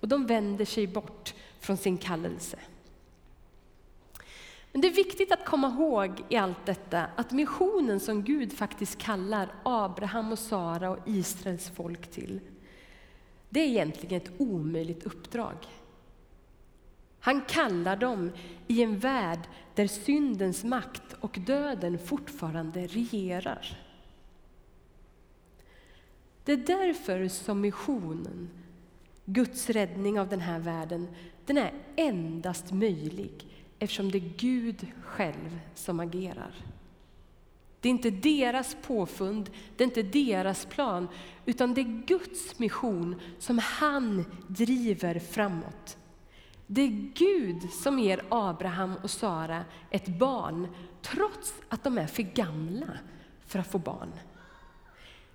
Och 0.00 0.08
de 0.08 0.26
vänder 0.26 0.64
sig 0.64 0.86
bort 0.86 1.34
från 1.60 1.76
sin 1.76 1.98
kallelse. 1.98 2.58
Men 4.72 4.80
det 4.80 4.88
är 4.88 4.92
viktigt 4.92 5.32
att 5.32 5.44
komma 5.44 5.68
ihåg 5.68 6.24
i 6.28 6.36
allt 6.36 6.66
detta 6.66 7.06
att 7.16 7.32
missionen 7.32 8.00
som 8.00 8.22
Gud 8.22 8.52
faktiskt 8.52 8.98
kallar 8.98 9.52
Abraham 9.62 10.32
och 10.32 10.38
Sara 10.38 10.90
och 10.90 10.98
Israels 11.06 11.70
folk 11.70 12.10
till, 12.10 12.40
det 13.48 13.60
är 13.60 13.66
egentligen 13.66 14.16
ett 14.22 14.32
omöjligt 14.38 15.06
uppdrag. 15.06 15.56
Han 17.20 17.40
kallar 17.40 17.96
dem 17.96 18.32
i 18.66 18.82
en 18.82 18.98
värld 18.98 19.40
där 19.74 19.86
syndens 19.86 20.64
makt 20.64 21.16
och 21.20 21.38
döden 21.40 21.98
fortfarande 21.98 22.86
regerar. 22.86 23.78
Det 26.44 26.52
är 26.52 26.56
därför 26.56 27.28
som 27.28 27.60
missionen, 27.60 28.50
Guds 29.24 29.70
räddning 29.70 30.20
av 30.20 30.28
den 30.28 30.40
här 30.40 30.58
världen, 30.58 31.08
den 31.46 31.58
är 31.58 31.72
endast 31.96 32.72
möjlig 32.72 33.46
eftersom 33.78 34.10
det 34.10 34.18
är 34.18 34.32
Gud 34.36 34.86
själv 35.02 35.60
som 35.74 36.00
agerar. 36.00 36.54
Det 37.80 37.88
Det 37.88 37.88
är 37.88 37.90
inte 37.90 38.10
deras 38.10 38.76
påfund, 38.82 39.50
det 39.76 39.84
är 39.84 39.88
inte 39.88 40.02
deras 40.02 40.66
plan, 40.66 41.08
utan 41.46 41.74
det 41.74 41.80
är 41.80 42.02
Guds 42.06 42.58
mission 42.58 43.20
som 43.38 43.58
han 43.58 44.24
driver 44.48 45.18
framåt. 45.18 45.96
Det 46.70 46.82
är 46.82 47.12
Gud 47.14 47.72
som 47.72 47.98
ger 47.98 48.24
Abraham 48.28 48.94
och 49.02 49.10
Sara 49.10 49.64
ett 49.90 50.08
barn, 50.18 50.68
trots 51.02 51.54
att 51.68 51.84
de 51.84 51.98
är 51.98 52.06
för 52.06 52.22
gamla 52.22 52.86
för 53.46 53.58
att 53.58 53.70
få 53.70 53.78
barn. 53.78 54.12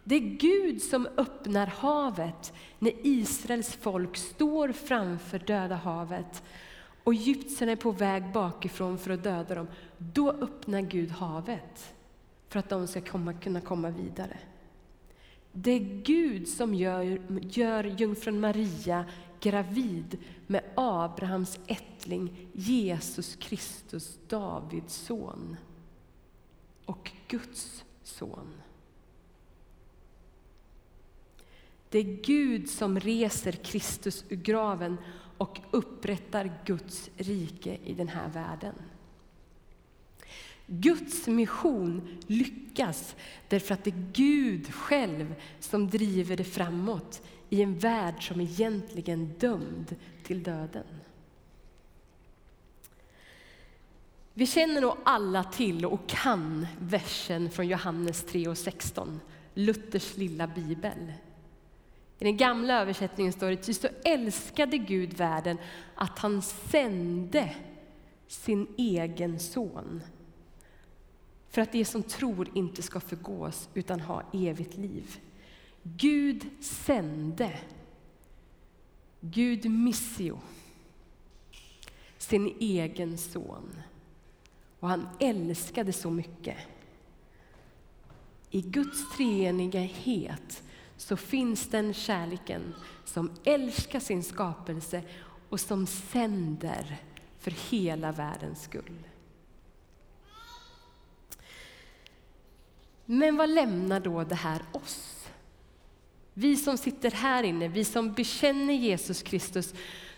Det 0.03 0.15
är 0.15 0.19
Gud 0.19 0.81
som 0.81 1.07
öppnar 1.17 1.67
havet 1.67 2.53
när 2.79 2.91
Israels 3.03 3.75
folk 3.75 4.17
står 4.17 4.71
framför 4.71 5.39
Döda 5.39 5.75
havet 5.75 6.43
och 7.03 7.13
egyptierna 7.13 7.71
är 7.71 7.75
på 7.75 7.91
väg 7.91 8.31
bakifrån 8.31 8.97
för 8.97 9.11
att 9.11 9.23
döda 9.23 9.55
dem. 9.55 9.67
Då 9.97 10.31
öppnar 10.31 10.81
Gud 10.81 11.09
havet 11.11 11.93
för 12.49 12.59
att 12.59 12.69
de 12.69 12.87
ska 12.87 13.01
komma, 13.01 13.33
kunna 13.33 13.61
komma 13.61 13.89
vidare. 13.89 14.37
Det 15.51 15.71
är 15.71 16.03
Gud 16.03 16.47
som 16.47 16.73
gör, 16.73 17.21
gör 17.41 17.83
jungfrun 17.83 18.39
Maria 18.39 19.05
gravid 19.43 20.17
med 20.47 20.63
Abrahams 20.75 21.59
ättling 21.67 22.47
Jesus 22.53 23.35
Kristus, 23.35 24.19
Davids 24.27 24.95
son 24.95 25.57
och 26.85 27.11
Guds 27.27 27.83
son. 28.03 28.53
Det 31.89 31.99
är 31.99 32.23
Gud 32.23 32.69
som 32.69 32.99
reser 32.99 33.51
Kristus 33.51 34.25
ur 34.29 34.35
graven 34.35 34.97
och 35.37 35.59
upprättar 35.71 36.59
Guds 36.65 37.09
rike 37.17 37.77
i 37.85 37.93
den 37.93 38.07
här 38.07 38.29
världen. 38.29 38.75
Guds 40.67 41.27
mission 41.27 42.17
lyckas 42.27 43.15
därför 43.47 43.73
att 43.73 43.83
det 43.83 43.89
är 43.89 44.09
Gud 44.13 44.73
själv 44.73 45.35
som 45.59 45.89
driver 45.89 46.37
det 46.37 46.43
framåt 46.43 47.21
i 47.53 47.61
en 47.61 47.79
värld 47.79 48.27
som 48.27 48.41
egentligen 48.41 49.21
är 49.21 49.39
dömd 49.39 49.95
till 50.23 50.43
döden. 50.43 50.85
Vi 54.33 54.45
känner 54.45 54.81
nog 54.81 54.95
alla 55.03 55.43
till 55.43 55.85
och 55.85 56.07
kan 56.07 56.67
versen 56.79 57.49
från 57.51 57.67
Johannes 57.67 58.23
3 58.23 58.47
och 58.47 58.57
16, 58.57 59.19
Luthers 59.53 60.17
lilla 60.17 60.47
bibel. 60.47 61.13
I 62.19 62.23
den 62.23 62.37
gamla 62.37 62.81
översättningen 62.81 63.33
står 63.33 63.49
det, 63.49 63.57
ty 63.57 63.73
så 63.73 63.87
älskade 64.03 64.77
Gud 64.77 65.13
världen 65.13 65.57
att 65.95 66.19
han 66.19 66.41
sände 66.41 67.55
sin 68.27 68.67
egen 68.77 69.39
son 69.39 70.03
för 71.49 71.61
att 71.61 71.71
de 71.71 71.85
som 71.85 72.03
tror 72.03 72.49
inte 72.53 72.81
ska 72.81 72.99
förgås 72.99 73.69
utan 73.73 73.99
ha 73.99 74.23
evigt 74.33 74.77
liv. 74.77 75.19
Gud 75.83 76.49
sände, 76.59 77.59
Gud 79.21 79.71
missio, 79.71 80.39
sin 82.17 82.55
egen 82.59 83.17
son. 83.17 83.81
Och 84.79 84.89
han 84.89 85.09
älskade 85.19 85.93
så 85.93 86.09
mycket. 86.09 86.57
I 88.49 88.61
Guds 88.61 89.15
treenighet 89.17 90.63
så 90.97 91.17
finns 91.17 91.67
den 91.67 91.93
kärleken 91.93 92.75
som 93.05 93.31
älskar 93.43 93.99
sin 93.99 94.23
skapelse 94.23 95.03
och 95.49 95.59
som 95.59 95.87
sänder 95.87 97.01
för 97.39 97.51
hela 97.51 98.11
världens 98.11 98.63
skull. 98.63 99.07
Men 103.05 103.37
vad 103.37 103.49
lämnar 103.49 103.99
då 103.99 104.23
det 104.23 104.35
här 104.35 104.61
oss? 104.71 105.12
Vi 106.33 106.55
som 106.55 106.77
sitter 106.77 107.11
här 107.11 107.43
inne, 107.43 107.67
vi 107.67 107.85
som 107.85 108.13
bekänner 108.13 108.73
Jesus 108.73 109.21
Kristus 109.21 109.73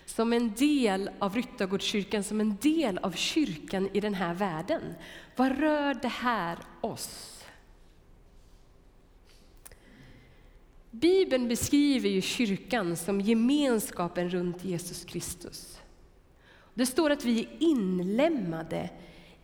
som 0.06 0.32
en 0.32 0.54
del 0.54 1.10
av 1.18 1.34
Ryttargårdskyrkan, 1.34 2.24
som 2.24 2.40
en 2.40 2.56
del 2.60 2.98
av 2.98 3.12
kyrkan 3.12 3.88
i 3.92 4.00
den 4.00 4.14
här 4.14 4.34
världen. 4.34 4.82
Vad 5.36 5.58
rör 5.58 5.94
det 5.94 6.08
här 6.08 6.58
oss? 6.80 7.32
Bibeln 10.90 11.48
beskriver 11.48 12.08
ju 12.08 12.20
kyrkan 12.20 12.96
som 12.96 13.20
gemenskapen 13.20 14.30
runt 14.30 14.64
Jesus 14.64 15.04
Kristus. 15.04 15.78
Det 16.74 16.86
står 16.86 17.10
att 17.10 17.24
vi 17.24 17.40
är 17.40 17.48
inlemmade 17.58 18.90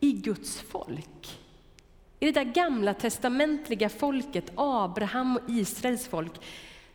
i 0.01 0.13
Guds 0.13 0.61
folk. 0.61 1.42
I 2.23 2.25
det 2.25 2.45
där 2.45 2.53
gamla 2.53 2.95
testamentliga 2.95 3.89
folket, 3.89 4.53
Abraham 4.55 5.37
och 5.37 5.51
Israels 5.51 6.07
folk. 6.07 6.33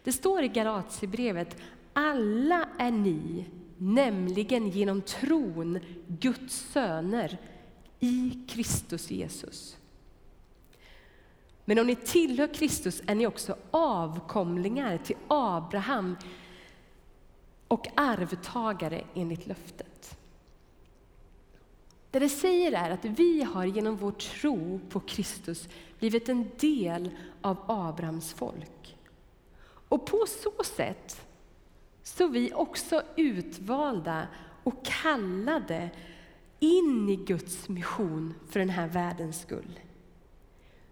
Det 0.03 0.11
står 0.11 0.43
i 0.43 0.47
Galatierbrevet, 0.47 1.57
alla 1.93 2.69
är 2.77 2.91
ni, 2.91 3.45
nämligen 3.77 4.69
genom 4.69 5.01
tron, 5.01 5.79
Guds 6.07 6.71
söner 6.71 7.37
i 7.99 8.39
Kristus 8.47 9.11
Jesus. 9.11 9.77
Men 11.65 11.79
om 11.79 11.87
ni 11.87 11.95
tillhör 11.95 12.53
Kristus 12.53 13.01
är 13.07 13.15
ni 13.15 13.27
också 13.27 13.57
avkomlingar 13.71 14.97
till 14.97 15.17
Abraham 15.27 16.15
och 17.67 17.87
arvtagare 17.95 19.03
enligt 19.13 19.47
löftet. 19.47 20.17
Det 22.11 22.19
det 22.19 22.29
säger 22.29 22.71
är 22.71 22.89
att 22.89 23.05
vi 23.05 23.43
har 23.43 23.65
genom 23.65 23.97
vår 23.97 24.11
tro 24.11 24.79
på 24.89 24.99
Kristus 24.99 25.69
blivit 25.99 26.29
en 26.29 26.49
del 26.57 27.11
av 27.41 27.57
Abrahams 27.67 28.33
folk. 28.33 28.97
Och 29.89 30.05
på 30.05 30.25
så 30.27 30.63
sätt 30.63 31.27
så 32.03 32.23
är 32.23 32.29
vi 32.29 32.53
också 32.53 33.01
utvalda 33.15 34.27
och 34.63 34.85
kallade 34.85 35.89
in 36.59 37.09
i 37.09 37.15
Guds 37.15 37.69
mission 37.69 38.33
för 38.49 38.59
den 38.59 38.69
här 38.69 38.87
världens 38.87 39.41
skull. 39.41 39.79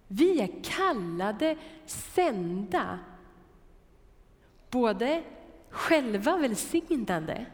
Vi 0.08 0.42
är 0.42 0.64
kallade, 0.64 1.58
sända, 1.86 3.00
både 4.70 5.24
själva 5.70 6.38
välsignade, 6.38 7.46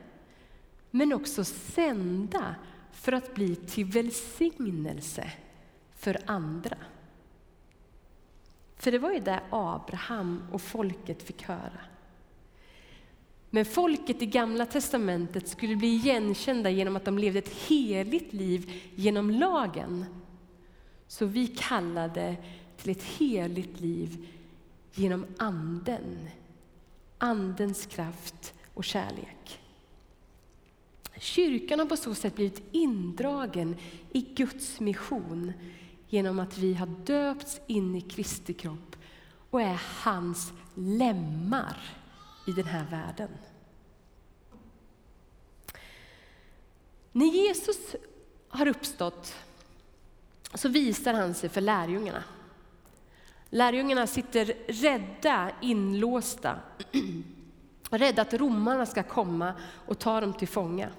men 0.91 1.13
också 1.13 1.43
sända 1.43 2.56
för 3.02 3.12
att 3.12 3.36
bli 3.36 3.56
till 3.56 3.86
välsignelse 3.86 5.32
för 5.96 6.18
andra. 6.26 6.78
För 8.76 8.92
det 8.92 9.00
var 9.00 9.12
ju 9.12 9.20
det 9.20 9.42
Abraham 9.50 10.44
och 10.52 10.62
folket 10.62 11.24
fick 11.24 11.44
höra. 11.44 11.80
Men 13.50 13.66
folket 13.66 14.22
i 14.22 14.26
Gamla 14.26 14.66
testamentet 14.66 15.48
skulle 15.48 15.76
bli 15.76 15.88
igenkända 15.88 16.70
genom 16.70 16.96
att 16.96 17.06
de 17.06 17.18
levde 17.18 17.40
ett 17.40 17.54
heligt 17.68 18.34
liv 18.34 18.74
genom 18.96 19.30
lagen. 19.30 20.06
Så 21.08 21.26
vi 21.26 21.48
kallade 21.48 22.36
till 22.78 22.92
ett 22.92 23.04
heligt 23.04 23.80
liv 23.80 24.28
genom 24.94 25.26
Anden, 25.38 26.30
Andens 27.18 27.86
kraft 27.86 28.54
och 28.74 28.84
kärlek. 28.84 29.61
Kyrkan 31.21 31.79
har 31.79 31.86
på 31.86 31.97
så 31.97 32.15
sätt 32.15 32.36
blivit 32.36 32.63
indragen 32.71 33.75
i 34.12 34.21
Guds 34.21 34.79
mission 34.79 35.53
genom 36.10 36.39
att 36.39 36.57
vi 36.57 36.73
har 36.73 36.88
döpts 36.88 37.62
in 37.67 37.95
i 37.95 38.01
Kristi 38.01 38.53
kropp 38.53 38.95
och 39.49 39.62
är 39.62 39.81
hans 40.03 40.51
lemmar 40.75 41.77
i 42.47 42.51
den 42.51 42.65
här 42.65 42.86
världen. 42.91 43.29
När 47.12 47.25
Jesus 47.25 47.95
har 48.49 48.67
uppstått 48.67 49.36
så 50.53 50.69
visar 50.69 51.13
han 51.13 51.34
sig 51.34 51.49
för 51.49 51.62
lärjungarna. 51.62 52.23
Lärjungarna 53.49 54.07
sitter 54.07 54.53
rädda, 54.67 55.51
inlåsta, 55.62 56.60
rädda 57.89 58.21
att 58.21 58.34
romarna 58.34 58.86
ska 58.86 59.03
komma 59.03 59.53
och 59.86 59.99
ta 59.99 60.21
dem 60.21 60.34
till 60.34 60.47
fånga. 60.47 60.89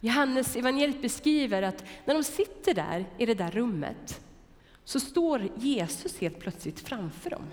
Johannes 0.00 0.56
evangeliet 0.56 1.02
beskriver 1.02 1.62
att 1.62 1.84
när 2.04 2.14
de 2.14 2.24
sitter 2.24 2.74
där 2.74 3.06
i 3.18 3.26
det 3.26 3.34
där 3.34 3.50
rummet 3.50 4.20
så 4.84 5.00
står 5.00 5.48
Jesus 5.56 6.18
helt 6.18 6.38
plötsligt 6.38 6.80
framför 6.80 7.30
dem. 7.30 7.44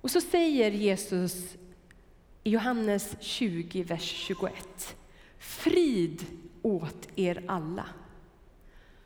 Och 0.00 0.10
så 0.10 0.20
säger 0.20 0.70
Jesus 0.70 1.56
i 2.44 2.50
Johannes 2.50 3.16
20, 3.20 3.82
vers 3.82 4.02
21. 4.02 4.96
Frid 5.38 6.26
åt 6.62 7.08
er 7.16 7.44
alla. 7.46 7.86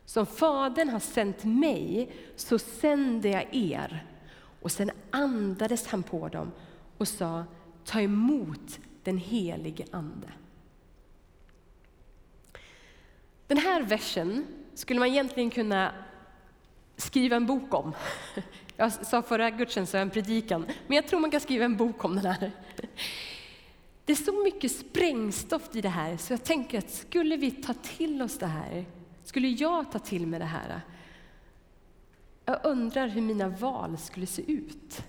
Som 0.05 0.25
Fadern 0.25 0.89
har 0.89 0.99
sänt 0.99 1.43
mig, 1.43 2.11
så 2.35 2.59
sänder 2.59 3.29
jag 3.29 3.47
er. 3.51 4.05
Och 4.61 4.71
sen 4.71 4.91
andades 5.11 5.87
han 5.87 6.03
på 6.03 6.27
dem 6.27 6.51
och 6.97 7.07
sa, 7.07 7.43
ta 7.85 8.01
emot 8.01 8.79
den 9.03 9.17
helige 9.17 9.85
Ande. 9.91 10.27
Den 13.47 13.57
här 13.57 13.81
versen 13.81 14.47
skulle 14.73 14.99
man 14.99 15.09
egentligen 15.09 15.49
kunna 15.49 15.91
skriva 16.97 17.35
en 17.35 17.45
bok 17.45 17.73
om. 17.73 17.93
Jag 18.77 18.91
sa 18.91 19.21
förra 19.21 19.49
gudstjänsten 19.49 20.01
en 20.01 20.09
predikan, 20.09 20.65
men 20.87 20.95
jag 20.95 21.07
tror 21.07 21.19
man 21.19 21.31
kan 21.31 21.39
skriva 21.39 21.65
en 21.65 21.77
bok 21.77 22.05
om 22.05 22.15
den 22.15 22.25
här. 22.25 22.51
Det 24.05 24.13
är 24.13 24.15
så 24.15 24.43
mycket 24.43 24.71
sprängstoff 24.71 25.75
i 25.75 25.81
det 25.81 25.89
här, 25.89 26.17
så 26.17 26.33
jag 26.33 26.43
tänker 26.43 26.77
att 26.77 26.89
skulle 26.89 27.37
vi 27.37 27.51
ta 27.51 27.73
till 27.73 28.21
oss 28.21 28.37
det 28.37 28.45
här, 28.45 28.85
skulle 29.23 29.47
jag 29.47 29.91
ta 29.91 29.99
till 29.99 30.27
mig 30.27 30.39
det 30.39 30.45
här, 30.45 30.81
jag 32.45 32.59
undrar 32.63 33.07
hur 33.07 33.21
mina 33.21 33.47
val 33.47 33.97
skulle 33.97 34.27
se 34.27 34.51
ut. 34.51 35.03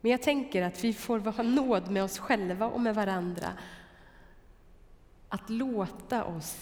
Men 0.00 0.10
jag 0.10 0.22
tänker 0.22 0.62
att 0.62 0.84
vi 0.84 0.92
får 0.92 1.18
ha 1.18 1.42
nåd 1.42 1.90
med 1.90 2.04
oss 2.04 2.18
själva 2.18 2.66
och 2.66 2.80
med 2.80 2.94
varandra. 2.94 3.52
Att 5.28 5.50
låta 5.50 6.24
oss 6.24 6.56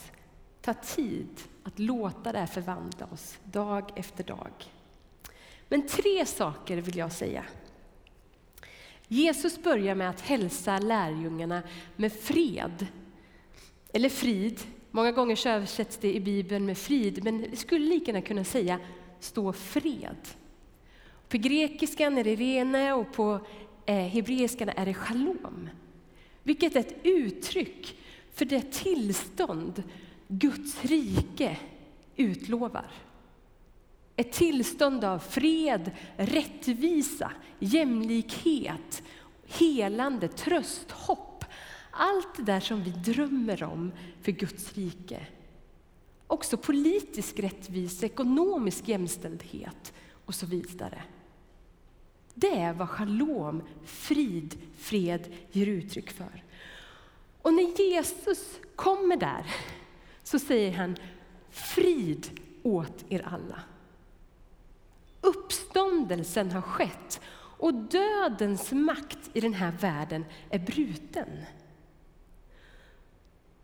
ta 0.65 0.75
tid, 0.75 1.41
att 1.63 1.79
låta 1.79 2.33
det 2.33 2.39
här 2.39 2.47
förvandla 2.47 3.07
oss 3.13 3.39
dag 3.45 3.93
efter 3.97 4.25
dag. 4.25 4.51
Men 5.69 5.87
tre 5.87 6.27
saker 6.27 6.77
vill 6.77 6.97
jag 6.97 7.13
säga. 7.13 7.45
Jesus 9.09 9.63
börjar 9.63 9.95
med 9.95 10.11
att 10.11 10.21
hälsa 10.21 10.79
lärjungarna 10.79 11.63
med 11.97 12.13
fred, 12.13 12.87
eller 13.93 14.09
frid. 14.09 14.61
Många 14.91 15.13
gånger 15.13 15.47
översätts 15.47 15.97
det 15.97 16.15
i 16.15 16.21
Bibeln 16.21 16.67
med 16.67 16.79
frid, 16.79 17.25
men 17.25 17.47
det 17.51 17.57
skulle 17.57 17.87
lika 17.87 18.07
gärna 18.07 18.27
kunna 18.27 18.45
säga 18.45 18.81
stå 19.21 19.53
fred. 19.53 20.29
På 21.29 21.37
grekiskan 21.37 22.19
är 22.19 22.25
det 22.25 22.35
rene 22.37 22.93
och 22.93 23.13
på 23.13 23.47
eh, 23.87 23.97
hebreiskan 23.97 24.69
är 24.69 24.87
det 24.87 24.95
shalom. 24.95 25.69
Vilket 26.43 26.77
är 26.77 26.81
ett 26.81 26.97
uttryck 27.03 27.97
för 28.35 28.45
det 28.45 28.73
tillstånd 28.73 29.83
Guds 30.29 30.85
rike 30.85 31.57
utlovar. 32.17 32.91
Ett 34.17 34.33
tillstånd 34.33 35.05
av 35.05 35.19
fred, 35.19 35.91
rättvisa, 36.17 37.33
jämlikhet, 37.59 39.03
helande, 39.47 40.29
tröst, 40.29 40.91
hopp. 40.91 41.45
Allt 41.91 42.37
det 42.37 42.43
där 42.43 42.61
som 42.61 42.83
vi 42.83 42.91
drömmer 42.91 43.65
om 43.65 43.93
för 44.23 44.33
Guds 44.33 44.73
rike. 44.75 45.27
Också 46.27 46.57
politisk 46.57 47.39
rättvisa, 47.39 48.07
ekonomisk 48.07 48.89
jämställdhet 48.89 49.93
och 50.25 50.35
så 50.35 50.47
vidare. 50.47 51.03
Det 52.35 52.59
är 52.59 52.73
vad 52.73 52.89
shalom, 52.89 53.63
frid, 53.85 54.59
fred 54.77 55.33
ger 55.53 55.67
uttryck 55.67 56.11
för. 56.11 56.43
Och 57.43 57.55
när 57.55 57.81
Jesus 57.81 58.61
kommer 58.77 59.17
där 59.17 59.47
så 60.25 60.39
säger 60.39 60.73
han 60.73 60.97
frid 61.51 62.41
åt 62.63 63.05
er 63.09 63.29
alla. 63.29 63.61
Uppståndelsen 65.21 66.53
har 66.53 66.63
skett 66.63 67.21
och 67.59 67.75
dödens 67.75 68.73
makt 68.73 69.31
i 69.33 69.41
den 69.41 69.55
här 69.55 69.73
världen 69.73 70.25
är 70.51 70.59
bruten. 70.59 71.29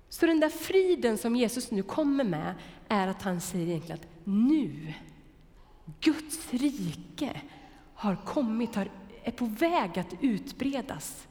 Så 0.08 0.26
den 0.26 0.40
där 0.40 0.48
friden 0.48 1.18
som 1.18 1.36
Jesus 1.36 1.70
nu 1.70 1.82
kommer 1.82 2.24
med 2.24 2.54
är 2.88 3.06
att 3.06 3.22
han 3.22 3.40
säger 3.40 3.66
egentligen 3.66 4.00
att 4.00 4.08
nu, 4.24 4.94
Guds 6.00 6.52
rike 6.52 7.40
har 7.94 8.16
kommit, 8.16 8.76
är 9.24 9.30
på 9.30 9.44
väg 9.44 9.98
att 9.98 10.14
utbredas. 10.20 11.28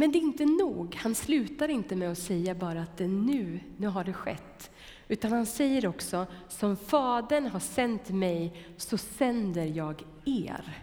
Men 0.00 0.12
det 0.12 0.18
är 0.18 0.22
inte 0.22 0.44
nog. 0.44 0.94
Han 0.94 1.14
slutar 1.14 1.68
inte 1.68 1.96
med 1.96 2.10
att 2.12 2.18
säga 2.18 2.54
bara 2.54 2.82
att 2.82 2.96
det 2.96 3.08
nu, 3.08 3.60
nu 3.76 3.86
har 3.86 4.04
det 4.04 4.12
skett. 4.12 4.70
Utan 5.08 5.32
han 5.32 5.46
säger 5.46 5.86
också, 5.86 6.26
som 6.48 6.76
Fadern 6.76 7.46
har 7.46 7.60
sänt 7.60 8.08
mig, 8.08 8.66
så 8.76 8.98
sänder 8.98 9.64
jag 9.64 10.04
er. 10.24 10.78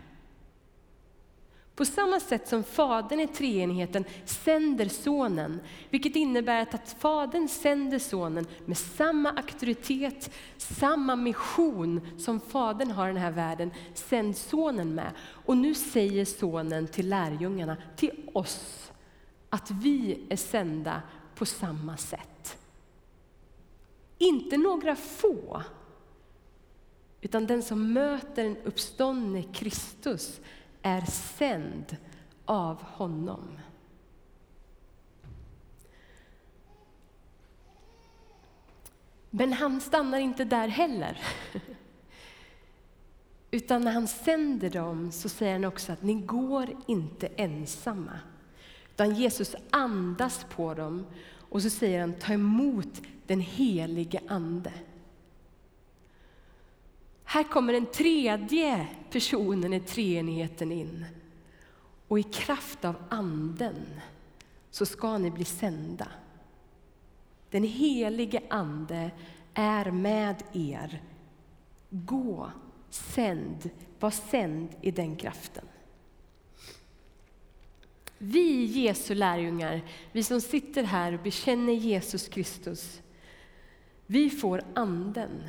På 1.76 1.86
samma 1.86 2.20
sätt 2.20 2.48
som 2.48 2.64
Fadern 2.64 3.20
i 3.20 3.28
treenigheten 3.28 4.06
sänder 4.26 4.86
Sonen, 4.86 5.60
vilket 5.90 6.16
innebär 6.16 6.62
att 6.62 6.96
Fadern 7.00 7.48
sänder 7.48 8.00
Sonen 8.00 8.48
med 8.66 8.78
samma 8.78 9.30
auktoritet, 9.30 10.32
samma 10.58 11.16
mission 11.16 12.02
som 12.18 12.40
Fadern 12.40 12.92
har 12.92 13.10
i 13.10 13.14
den 13.14 13.22
här 13.22 13.32
världen, 13.32 13.72
sänd 13.94 14.38
Sonen 14.38 14.96
med. 14.96 15.12
Och 15.20 15.58
nu 15.58 15.74
säger 15.74 16.26
Sonen 16.26 16.88
till 16.88 17.10
lärjungarna, 17.10 17.78
till 17.96 18.30
oss, 18.34 18.92
att 19.58 19.72
vi 19.72 20.20
är 20.30 20.36
sända 20.36 21.02
på 21.36 21.46
samma 21.46 21.98
sätt. 21.98 22.58
Inte 24.18 24.58
några 24.58 24.96
få, 24.96 25.64
utan 27.22 27.48
den 27.48 27.64
som 27.64 27.94
möter 27.94 28.46
en 28.46 28.58
uppståndne 28.58 29.44
Kristus 29.44 30.40
är 30.82 31.02
sänd 31.12 31.98
av 32.46 32.84
honom. 32.84 33.60
Men 39.30 39.54
han 39.54 39.82
stannar 39.82 40.20
inte 40.20 40.44
där 40.44 40.68
heller. 40.68 41.22
Utan 43.52 43.82
när 43.82 43.92
han 43.92 44.08
sänder 44.08 44.70
dem 44.70 45.12
så 45.12 45.30
säger 45.30 45.54
han 45.54 45.66
också 45.66 45.92
att 45.92 46.02
ni 46.04 46.14
går 46.14 46.70
inte 46.88 47.28
ensamma. 47.28 48.20
Utan 48.98 49.16
Jesus 49.16 49.56
andas 49.70 50.46
på 50.50 50.74
dem 50.74 51.06
och 51.50 51.62
så 51.62 51.70
säger 51.70 52.02
han 52.02 52.14
ta 52.14 52.34
emot 52.34 53.02
den 53.28 53.40
helige 53.40 54.22
Ande. 54.28 54.74
Här 57.24 57.44
kommer 57.44 57.74
den 57.74 57.86
tredje 57.86 58.88
personen 59.12 59.74
i 59.74 59.80
treenigheten 59.80 60.72
in. 60.72 61.06
Och 62.08 62.20
i 62.20 62.24
kraft 62.24 62.86
av 62.86 62.96
Anden 63.10 63.86
så 64.72 64.86
ska 64.86 65.18
ni 65.18 65.32
bli 65.32 65.46
sända. 65.46 66.08
Den 67.50 67.64
helige 67.64 68.42
Ande 68.50 69.12
är 69.54 69.92
med 69.92 70.44
er. 70.54 71.04
Gå, 71.90 72.52
sänd, 72.90 73.70
var 74.00 74.12
sänd 74.12 74.70
i 74.82 74.92
den 74.92 75.16
kraften. 75.16 75.66
Vi 78.18 78.66
Jesu 78.66 79.16
lärjungar, 79.16 79.82
vi 80.12 80.24
som 80.24 80.42
sitter 80.42 80.84
här 80.84 81.14
och 81.14 81.20
bekänner 81.20 81.74
Jesus 81.74 82.28
Kristus, 82.28 83.02
vi 84.06 84.30
får 84.30 84.64
Anden. 84.74 85.44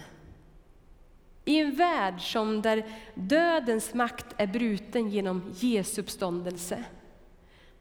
I 1.44 1.58
en 1.58 1.74
värld 1.74 2.20
som 2.32 2.62
där 2.62 2.86
dödens 3.14 3.94
makt 3.94 4.26
är 4.36 4.46
bruten 4.46 5.10
genom 5.10 5.52
Jesu 5.56 6.00
uppståndelse, 6.00 6.84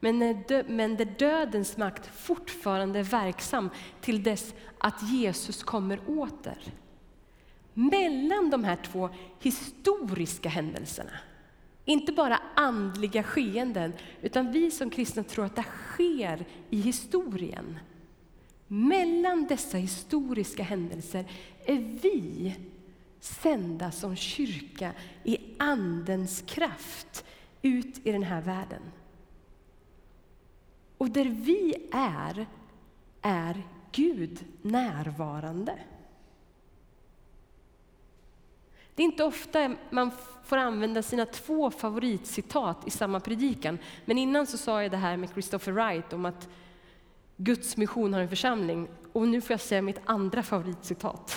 men, 0.00 0.18
men 0.66 0.96
där 0.96 1.14
dödens 1.18 1.76
makt 1.76 2.06
fortfarande 2.06 2.98
är 2.98 3.02
verksam 3.02 3.70
till 4.00 4.22
dess 4.22 4.54
att 4.78 5.10
Jesus 5.10 5.62
kommer 5.62 6.00
åter. 6.06 6.58
Mellan 7.74 8.50
de 8.50 8.64
här 8.64 8.76
två 8.76 9.10
historiska 9.40 10.48
händelserna, 10.48 11.12
inte 11.88 12.12
bara 12.12 12.40
andliga 12.54 13.22
skeenden, 13.22 13.92
utan 14.22 14.52
vi 14.52 14.70
som 14.70 14.90
kristna 14.90 15.22
tror 15.22 15.44
att 15.44 15.56
det 15.56 15.62
sker 15.62 16.44
i 16.70 16.80
historien. 16.80 17.78
Mellan 18.66 19.46
dessa 19.46 19.78
historiska 19.78 20.62
händelser 20.62 21.24
är 21.64 21.98
vi 22.02 22.54
sända 23.20 23.90
som 23.90 24.16
kyrka 24.16 24.92
i 25.24 25.38
Andens 25.58 26.42
kraft 26.46 27.24
ut 27.62 28.06
i 28.06 28.12
den 28.12 28.22
här 28.22 28.42
världen. 28.42 28.82
Och 30.98 31.10
där 31.10 31.24
vi 31.24 31.88
är, 31.92 32.46
är 33.22 33.62
Gud 33.92 34.44
närvarande. 34.62 35.78
Det 38.98 39.02
är 39.02 39.04
inte 39.04 39.24
ofta 39.24 39.74
man 39.90 40.10
får 40.44 40.56
använda 40.56 41.02
sina 41.02 41.26
två 41.26 41.70
favoritcitat 41.70 42.86
i 42.86 42.90
samma 42.90 43.20
predikan. 43.20 43.78
Men 44.04 44.18
innan 44.18 44.46
så 44.46 44.58
sa 44.58 44.82
jag 44.82 44.90
det 44.90 44.96
här 44.96 45.16
med 45.16 45.30
Christopher 45.30 45.72
Wright 45.72 46.12
om 46.12 46.24
att 46.24 46.48
Guds 47.36 47.76
mission 47.76 48.14
har 48.14 48.20
en 48.20 48.28
församling. 48.28 48.88
Och 49.12 49.28
nu 49.28 49.40
får 49.40 49.50
jag 49.52 49.60
säga 49.60 49.82
mitt 49.82 50.00
andra 50.04 50.42
favoritcitat 50.42 51.36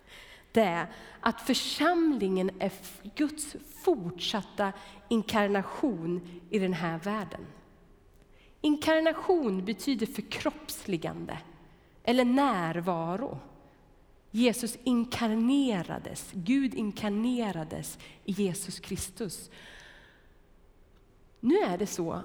det 0.52 0.60
är 0.60 0.86
att 1.20 1.40
församlingen 1.40 2.50
är 2.58 2.72
Guds 3.14 3.56
fortsatta 3.84 4.72
inkarnation 5.08 6.40
i 6.50 6.58
den 6.58 6.72
här 6.72 6.98
världen. 6.98 7.46
Inkarnation 8.60 9.64
betyder 9.64 10.06
förkroppsligande 10.06 11.38
eller 12.04 12.24
närvaro. 12.24 13.38
Jesus 14.34 14.78
inkarnerades, 14.84 16.30
Gud 16.32 16.74
inkarnerades 16.74 17.98
i 18.24 18.32
Jesus 18.32 18.80
Kristus. 18.80 19.50
Nu 21.40 21.58
är 21.58 21.78
det 21.78 21.86
så 21.86 22.22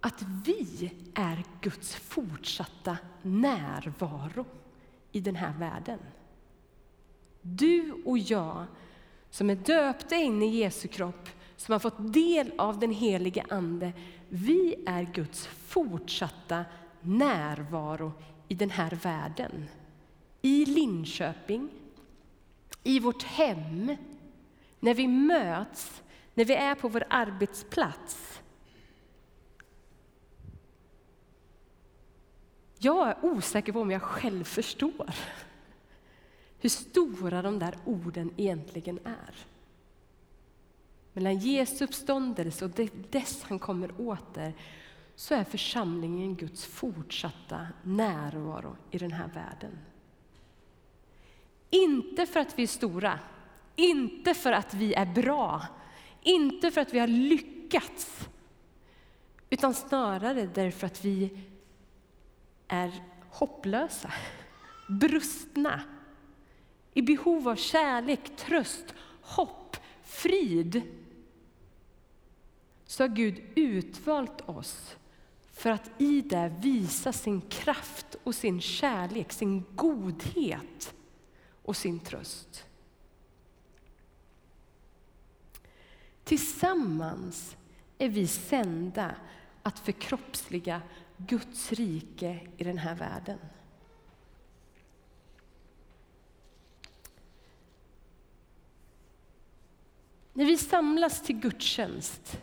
att 0.00 0.22
vi 0.44 0.92
är 1.14 1.44
Guds 1.60 1.94
fortsatta 1.94 2.98
närvaro 3.22 4.46
i 5.12 5.20
den 5.20 5.36
här 5.36 5.52
världen. 5.58 5.98
Du 7.42 7.92
och 8.04 8.18
jag 8.18 8.66
som 9.30 9.50
är 9.50 9.54
döpta 9.54 10.16
in 10.16 10.42
i 10.42 10.56
Jesu 10.56 10.88
kropp, 10.88 11.28
som 11.56 11.72
har 11.72 11.78
fått 11.78 12.12
del 12.12 12.52
av 12.58 12.78
den 12.78 12.92
helige 12.92 13.44
Ande, 13.48 13.92
vi 14.28 14.74
är 14.86 15.02
Guds 15.14 15.46
fortsatta 15.46 16.64
närvaro 17.00 18.12
i 18.48 18.54
den 18.54 18.70
här 18.70 18.90
världen. 18.90 19.68
I 20.46 20.64
Linköping, 20.64 21.68
i 22.82 23.00
vårt 23.00 23.22
hem, 23.22 23.96
när 24.80 24.94
vi 24.94 25.08
möts, 25.08 26.02
när 26.34 26.44
vi 26.44 26.54
är 26.54 26.74
på 26.74 26.88
vår 26.88 27.04
arbetsplats. 27.10 28.40
Jag 32.78 33.08
är 33.08 33.16
osäker 33.22 33.72
på 33.72 33.80
om 33.80 33.90
jag 33.90 34.02
själv 34.02 34.44
förstår 34.44 35.14
hur 36.58 36.68
stora 36.68 37.42
de 37.42 37.58
där 37.58 37.78
orden 37.84 38.30
egentligen 38.36 38.98
är. 39.04 39.34
Mellan 41.12 41.38
Jesu 41.38 41.84
uppståndelse 41.84 42.64
och 42.64 42.70
dess 43.10 43.42
han 43.42 43.58
kommer 43.58 44.00
åter 44.00 44.54
så 45.14 45.34
är 45.34 45.44
församlingen 45.44 46.36
Guds 46.36 46.66
fortsatta 46.66 47.66
närvaro 47.82 48.76
i 48.90 48.98
den 48.98 49.12
här 49.12 49.28
världen. 49.28 49.78
Inte 51.70 52.26
för 52.26 52.40
att 52.40 52.58
vi 52.58 52.62
är 52.62 52.66
stora, 52.66 53.18
inte 53.76 54.34
för 54.34 54.52
att 54.52 54.74
vi 54.74 54.94
är 54.94 55.06
bra, 55.06 55.66
inte 56.22 56.70
för 56.70 56.80
att 56.80 56.94
vi 56.94 56.98
har 56.98 57.06
lyckats, 57.06 58.28
utan 59.50 59.74
snarare 59.74 60.46
därför 60.54 60.86
att 60.86 61.04
vi 61.04 61.38
är 62.68 62.92
hopplösa, 63.30 64.12
brustna, 64.88 65.82
i 66.94 67.02
behov 67.02 67.48
av 67.48 67.56
kärlek, 67.56 68.36
tröst, 68.36 68.94
hopp, 69.20 69.76
frid. 70.02 70.82
Så 72.86 73.02
har 73.02 73.08
Gud 73.08 73.42
utvalt 73.54 74.48
oss 74.48 74.96
för 75.52 75.70
att 75.70 75.90
i 75.98 76.20
det 76.20 76.52
visa 76.60 77.12
sin 77.12 77.40
kraft 77.40 78.16
och 78.24 78.34
sin 78.34 78.60
kärlek, 78.60 79.32
sin 79.32 79.64
godhet 79.74 80.94
och 81.66 81.76
sin 81.76 82.00
tröst. 82.00 82.66
Tillsammans 86.24 87.56
är 87.98 88.08
vi 88.08 88.26
sända 88.26 89.14
att 89.62 89.78
förkroppsliga 89.78 90.82
Guds 91.16 91.72
rike 91.72 92.48
i 92.56 92.64
den 92.64 92.78
här 92.78 92.94
världen. 92.94 93.38
När 100.32 100.44
vi 100.44 100.56
samlas 100.56 101.22
till 101.22 101.40
gudstjänst 101.40 102.40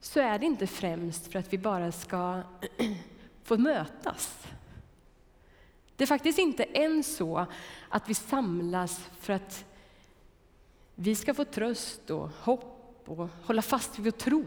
så 0.00 0.20
är 0.20 0.38
det 0.38 0.46
inte 0.46 0.66
främst 0.66 1.32
för 1.32 1.38
att 1.38 1.52
vi 1.52 1.58
bara 1.58 1.92
ska 1.92 2.42
få 3.42 3.56
mötas. 3.58 4.46
Det 6.00 6.04
är 6.04 6.06
faktiskt 6.06 6.38
inte 6.38 6.66
ens 6.78 7.16
så 7.16 7.46
att 7.88 8.08
vi 8.08 8.14
samlas 8.14 9.10
för 9.20 9.32
att 9.32 9.64
vi 10.94 11.14
ska 11.14 11.34
få 11.34 11.44
tröst 11.44 12.10
och 12.10 12.30
hopp 12.30 13.04
och 13.06 13.28
hålla 13.42 13.62
fast 13.62 13.98
vid 13.98 14.04
vår 14.04 14.10
tro. 14.10 14.44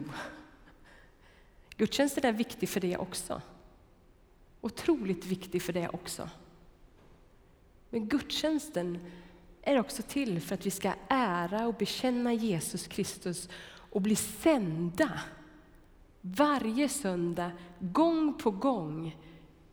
Gudstjänsten 1.78 2.26
är 2.26 2.32
viktig 2.32 2.70
för 2.70 2.80
det 2.80 2.98
också. 2.98 3.42
Otroligt 4.62 5.26
viktig 5.26 5.62
för 5.62 5.74
det 5.74 5.89
också. 5.89 6.30
Men 7.89 8.08
gudstjänsten 8.08 9.00
är 9.62 9.80
också 9.80 10.02
till 10.02 10.42
för 10.42 10.56
att 10.56 10.66
vi 10.66 10.72
ska 10.72 10.94
ära 11.08 11.68
och 11.68 11.76
bekänna 11.76 12.34
Jesus 12.34 12.88
Kristus 12.88 13.50
och 13.89 14.02
bli 14.02 14.16
sända 14.16 15.20
varje 16.22 16.89
söndag, 16.89 17.52
gång 17.80 18.34
på 18.34 18.52
gång, 18.52 19.18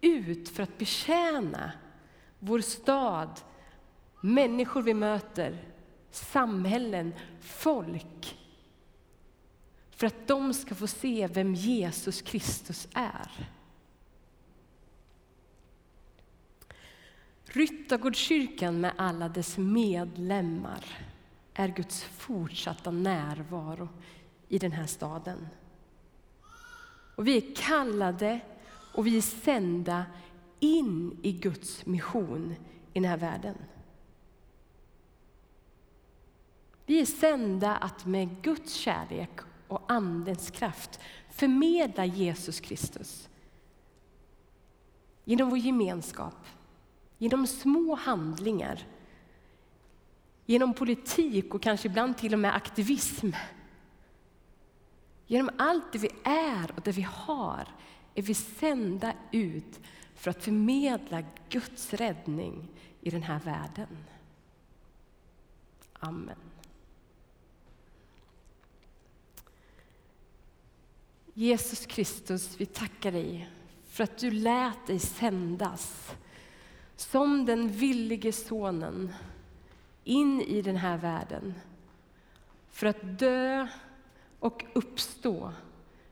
ut 0.01 0.49
för 0.49 0.63
att 0.63 0.79
betjäna 0.79 1.73
vår 2.39 2.61
stad, 2.61 3.41
människor 4.21 4.83
vi 4.83 4.95
möter, 4.95 5.65
samhällen, 6.11 7.15
folk. 7.41 8.39
För 9.91 10.07
att 10.07 10.29
de 10.29 10.55
ska 10.55 10.75
få 10.75 10.87
se 10.87 11.27
vem 11.27 11.55
Jesus 11.55 12.23
Kristus 12.23 12.89
är. 12.95 13.49
Ryttargårdskyrkan 17.45 18.81
med 18.81 18.93
alla 18.97 19.29
dess 19.29 19.59
medlemmar 19.59 20.85
är 21.55 21.69
Guds 21.69 22.03
fortsatta 22.03 22.91
närvaro 22.91 23.89
i 24.49 24.59
den 24.59 24.73
här 24.73 24.87
staden. 24.87 25.49
Och 27.17 27.27
vi 27.27 27.37
är 27.37 27.55
kallade 27.57 28.41
och 28.93 29.07
vi 29.07 29.17
är 29.17 29.23
sända 29.23 30.07
in 30.61 31.19
i 31.23 31.33
Guds 31.33 31.87
mission 31.87 32.55
i 32.93 33.01
den 33.01 33.05
här 33.05 33.17
världen. 33.17 33.55
Vi 36.87 37.01
är 37.01 37.07
sända 37.07 37.77
att 37.77 38.07
med 38.07 38.43
Guds 38.43 38.75
kärlek 38.75 39.41
och 39.69 39.83
Andens 39.89 40.51
kraft 40.51 41.01
förmedla 41.31 42.05
Jesus 42.05 42.61
Kristus. 42.61 43.29
Genom 45.25 45.51
vår 45.51 45.59
gemenskap, 45.59 46.47
genom 47.19 47.47
små 47.47 47.95
handlingar, 47.95 48.87
genom 50.47 50.75
politik 50.75 51.55
och 51.55 51.63
kanske 51.63 51.89
ibland 51.89 52.19
till 52.19 52.33
och 52.33 52.39
med 52.39 52.57
aktivism. 52.57 53.31
Genom 55.27 55.51
allt 55.59 55.93
det 55.93 55.99
vi 55.99 56.11
är 56.25 56.71
och 56.77 56.83
det 56.83 56.93
vi 56.93 57.03
har 57.03 57.69
är 58.15 58.23
vi 58.23 58.35
sända 58.35 59.15
ut 59.33 59.81
för 60.15 60.31
att 60.31 60.45
förmedla 60.45 61.23
Guds 61.49 61.95
räddning 61.95 62.69
i 63.01 63.11
den 63.11 63.23
här 63.23 63.41
världen. 63.41 63.97
Amen. 65.93 66.37
Jesus 71.35 71.87
Kristus, 71.87 72.61
vi 72.61 72.67
tackar 72.67 73.13
dig 73.13 73.51
för 73.85 74.05
att 74.05 74.19
du 74.19 74.31
lät 74.31 74.87
dig 74.87 74.99
sändas 74.99 76.11
som 76.97 77.45
den 77.45 77.69
villige 77.69 78.33
sonen 78.33 79.13
in 80.05 80.41
i 80.41 80.63
den 80.63 80.77
här 80.77 80.97
världen 80.99 81.55
för 82.71 82.87
att 82.87 83.19
dö 83.19 83.67
och 84.39 84.65
uppstå, 84.73 85.53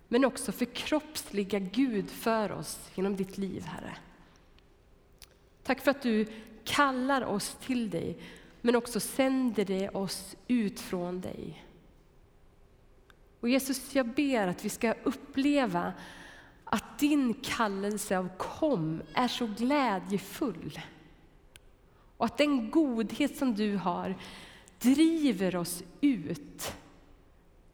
men 0.09 0.25
också 0.25 0.53
förkroppsliga 0.53 1.59
Gud 1.59 2.11
för 2.11 2.53
oss 2.53 2.91
genom 2.95 3.17
ditt 3.17 3.39
liv, 3.39 3.63
Herre. 3.63 3.97
Tack 5.63 5.81
för 5.81 5.91
att 5.91 6.03
du 6.03 6.27
kallar 6.65 7.23
oss 7.23 7.57
till 7.61 7.91
dig, 7.91 8.19
men 8.61 8.77
också 8.77 9.01
sänder 9.01 9.65
det 9.65 9.89
oss 9.89 10.37
ut 10.49 10.81
från 10.81 11.21
dig. 11.21 11.65
Och 13.41 13.49
Jesus, 13.49 13.95
jag 13.95 14.07
ber 14.07 14.47
att 14.47 14.65
vi 14.65 14.69
ska 14.69 14.95
uppleva 15.03 15.93
att 16.65 16.99
din 16.99 17.35
kallelse 17.35 18.19
av 18.19 18.29
kom 18.37 19.03
är 19.15 19.29
så 19.29 19.47
glädjefull. 19.47 20.81
Och 22.17 22.27
att 22.27 22.39
den 22.39 22.71
godhet 22.71 23.37
som 23.37 23.55
du 23.55 23.77
har 23.77 24.15
driver 24.79 25.57
oss 25.57 25.83
ut 26.01 26.73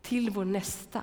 till 0.02 0.30
vår 0.30 0.44
nästa. 0.44 1.02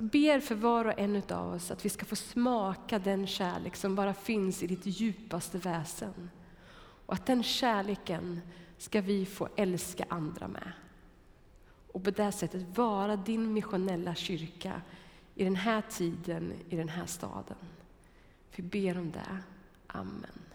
Jag 0.00 0.08
ber 0.08 0.40
för 0.40 0.54
var 0.54 0.84
och 0.84 0.98
en 0.98 1.22
av 1.28 1.54
oss 1.54 1.70
att 1.70 1.84
vi 1.84 1.88
ska 1.88 2.04
få 2.04 2.16
smaka 2.16 2.98
den 2.98 3.26
kärlek 3.26 3.76
som 3.76 3.94
bara 3.94 4.14
finns 4.14 4.62
i 4.62 4.66
ditt 4.66 4.86
djupaste 4.86 5.58
väsen. 5.58 6.30
Och 7.06 7.14
att 7.14 7.26
den 7.26 7.42
kärleken 7.42 8.40
ska 8.78 9.00
vi 9.00 9.26
få 9.26 9.48
älska 9.56 10.04
andra 10.08 10.48
med. 10.48 10.72
Och 11.92 12.04
på 12.04 12.10
det 12.10 12.32
sättet 12.32 12.78
vara 12.78 13.16
din 13.16 13.52
missionella 13.52 14.14
kyrka 14.14 14.82
i 15.34 15.44
den 15.44 15.56
här 15.56 15.82
tiden, 15.90 16.52
i 16.68 16.76
den 16.76 16.88
här 16.88 17.06
staden. 17.06 17.58
Vi 18.56 18.62
ber 18.62 18.98
om 18.98 19.10
det. 19.10 19.38
Amen. 19.86 20.49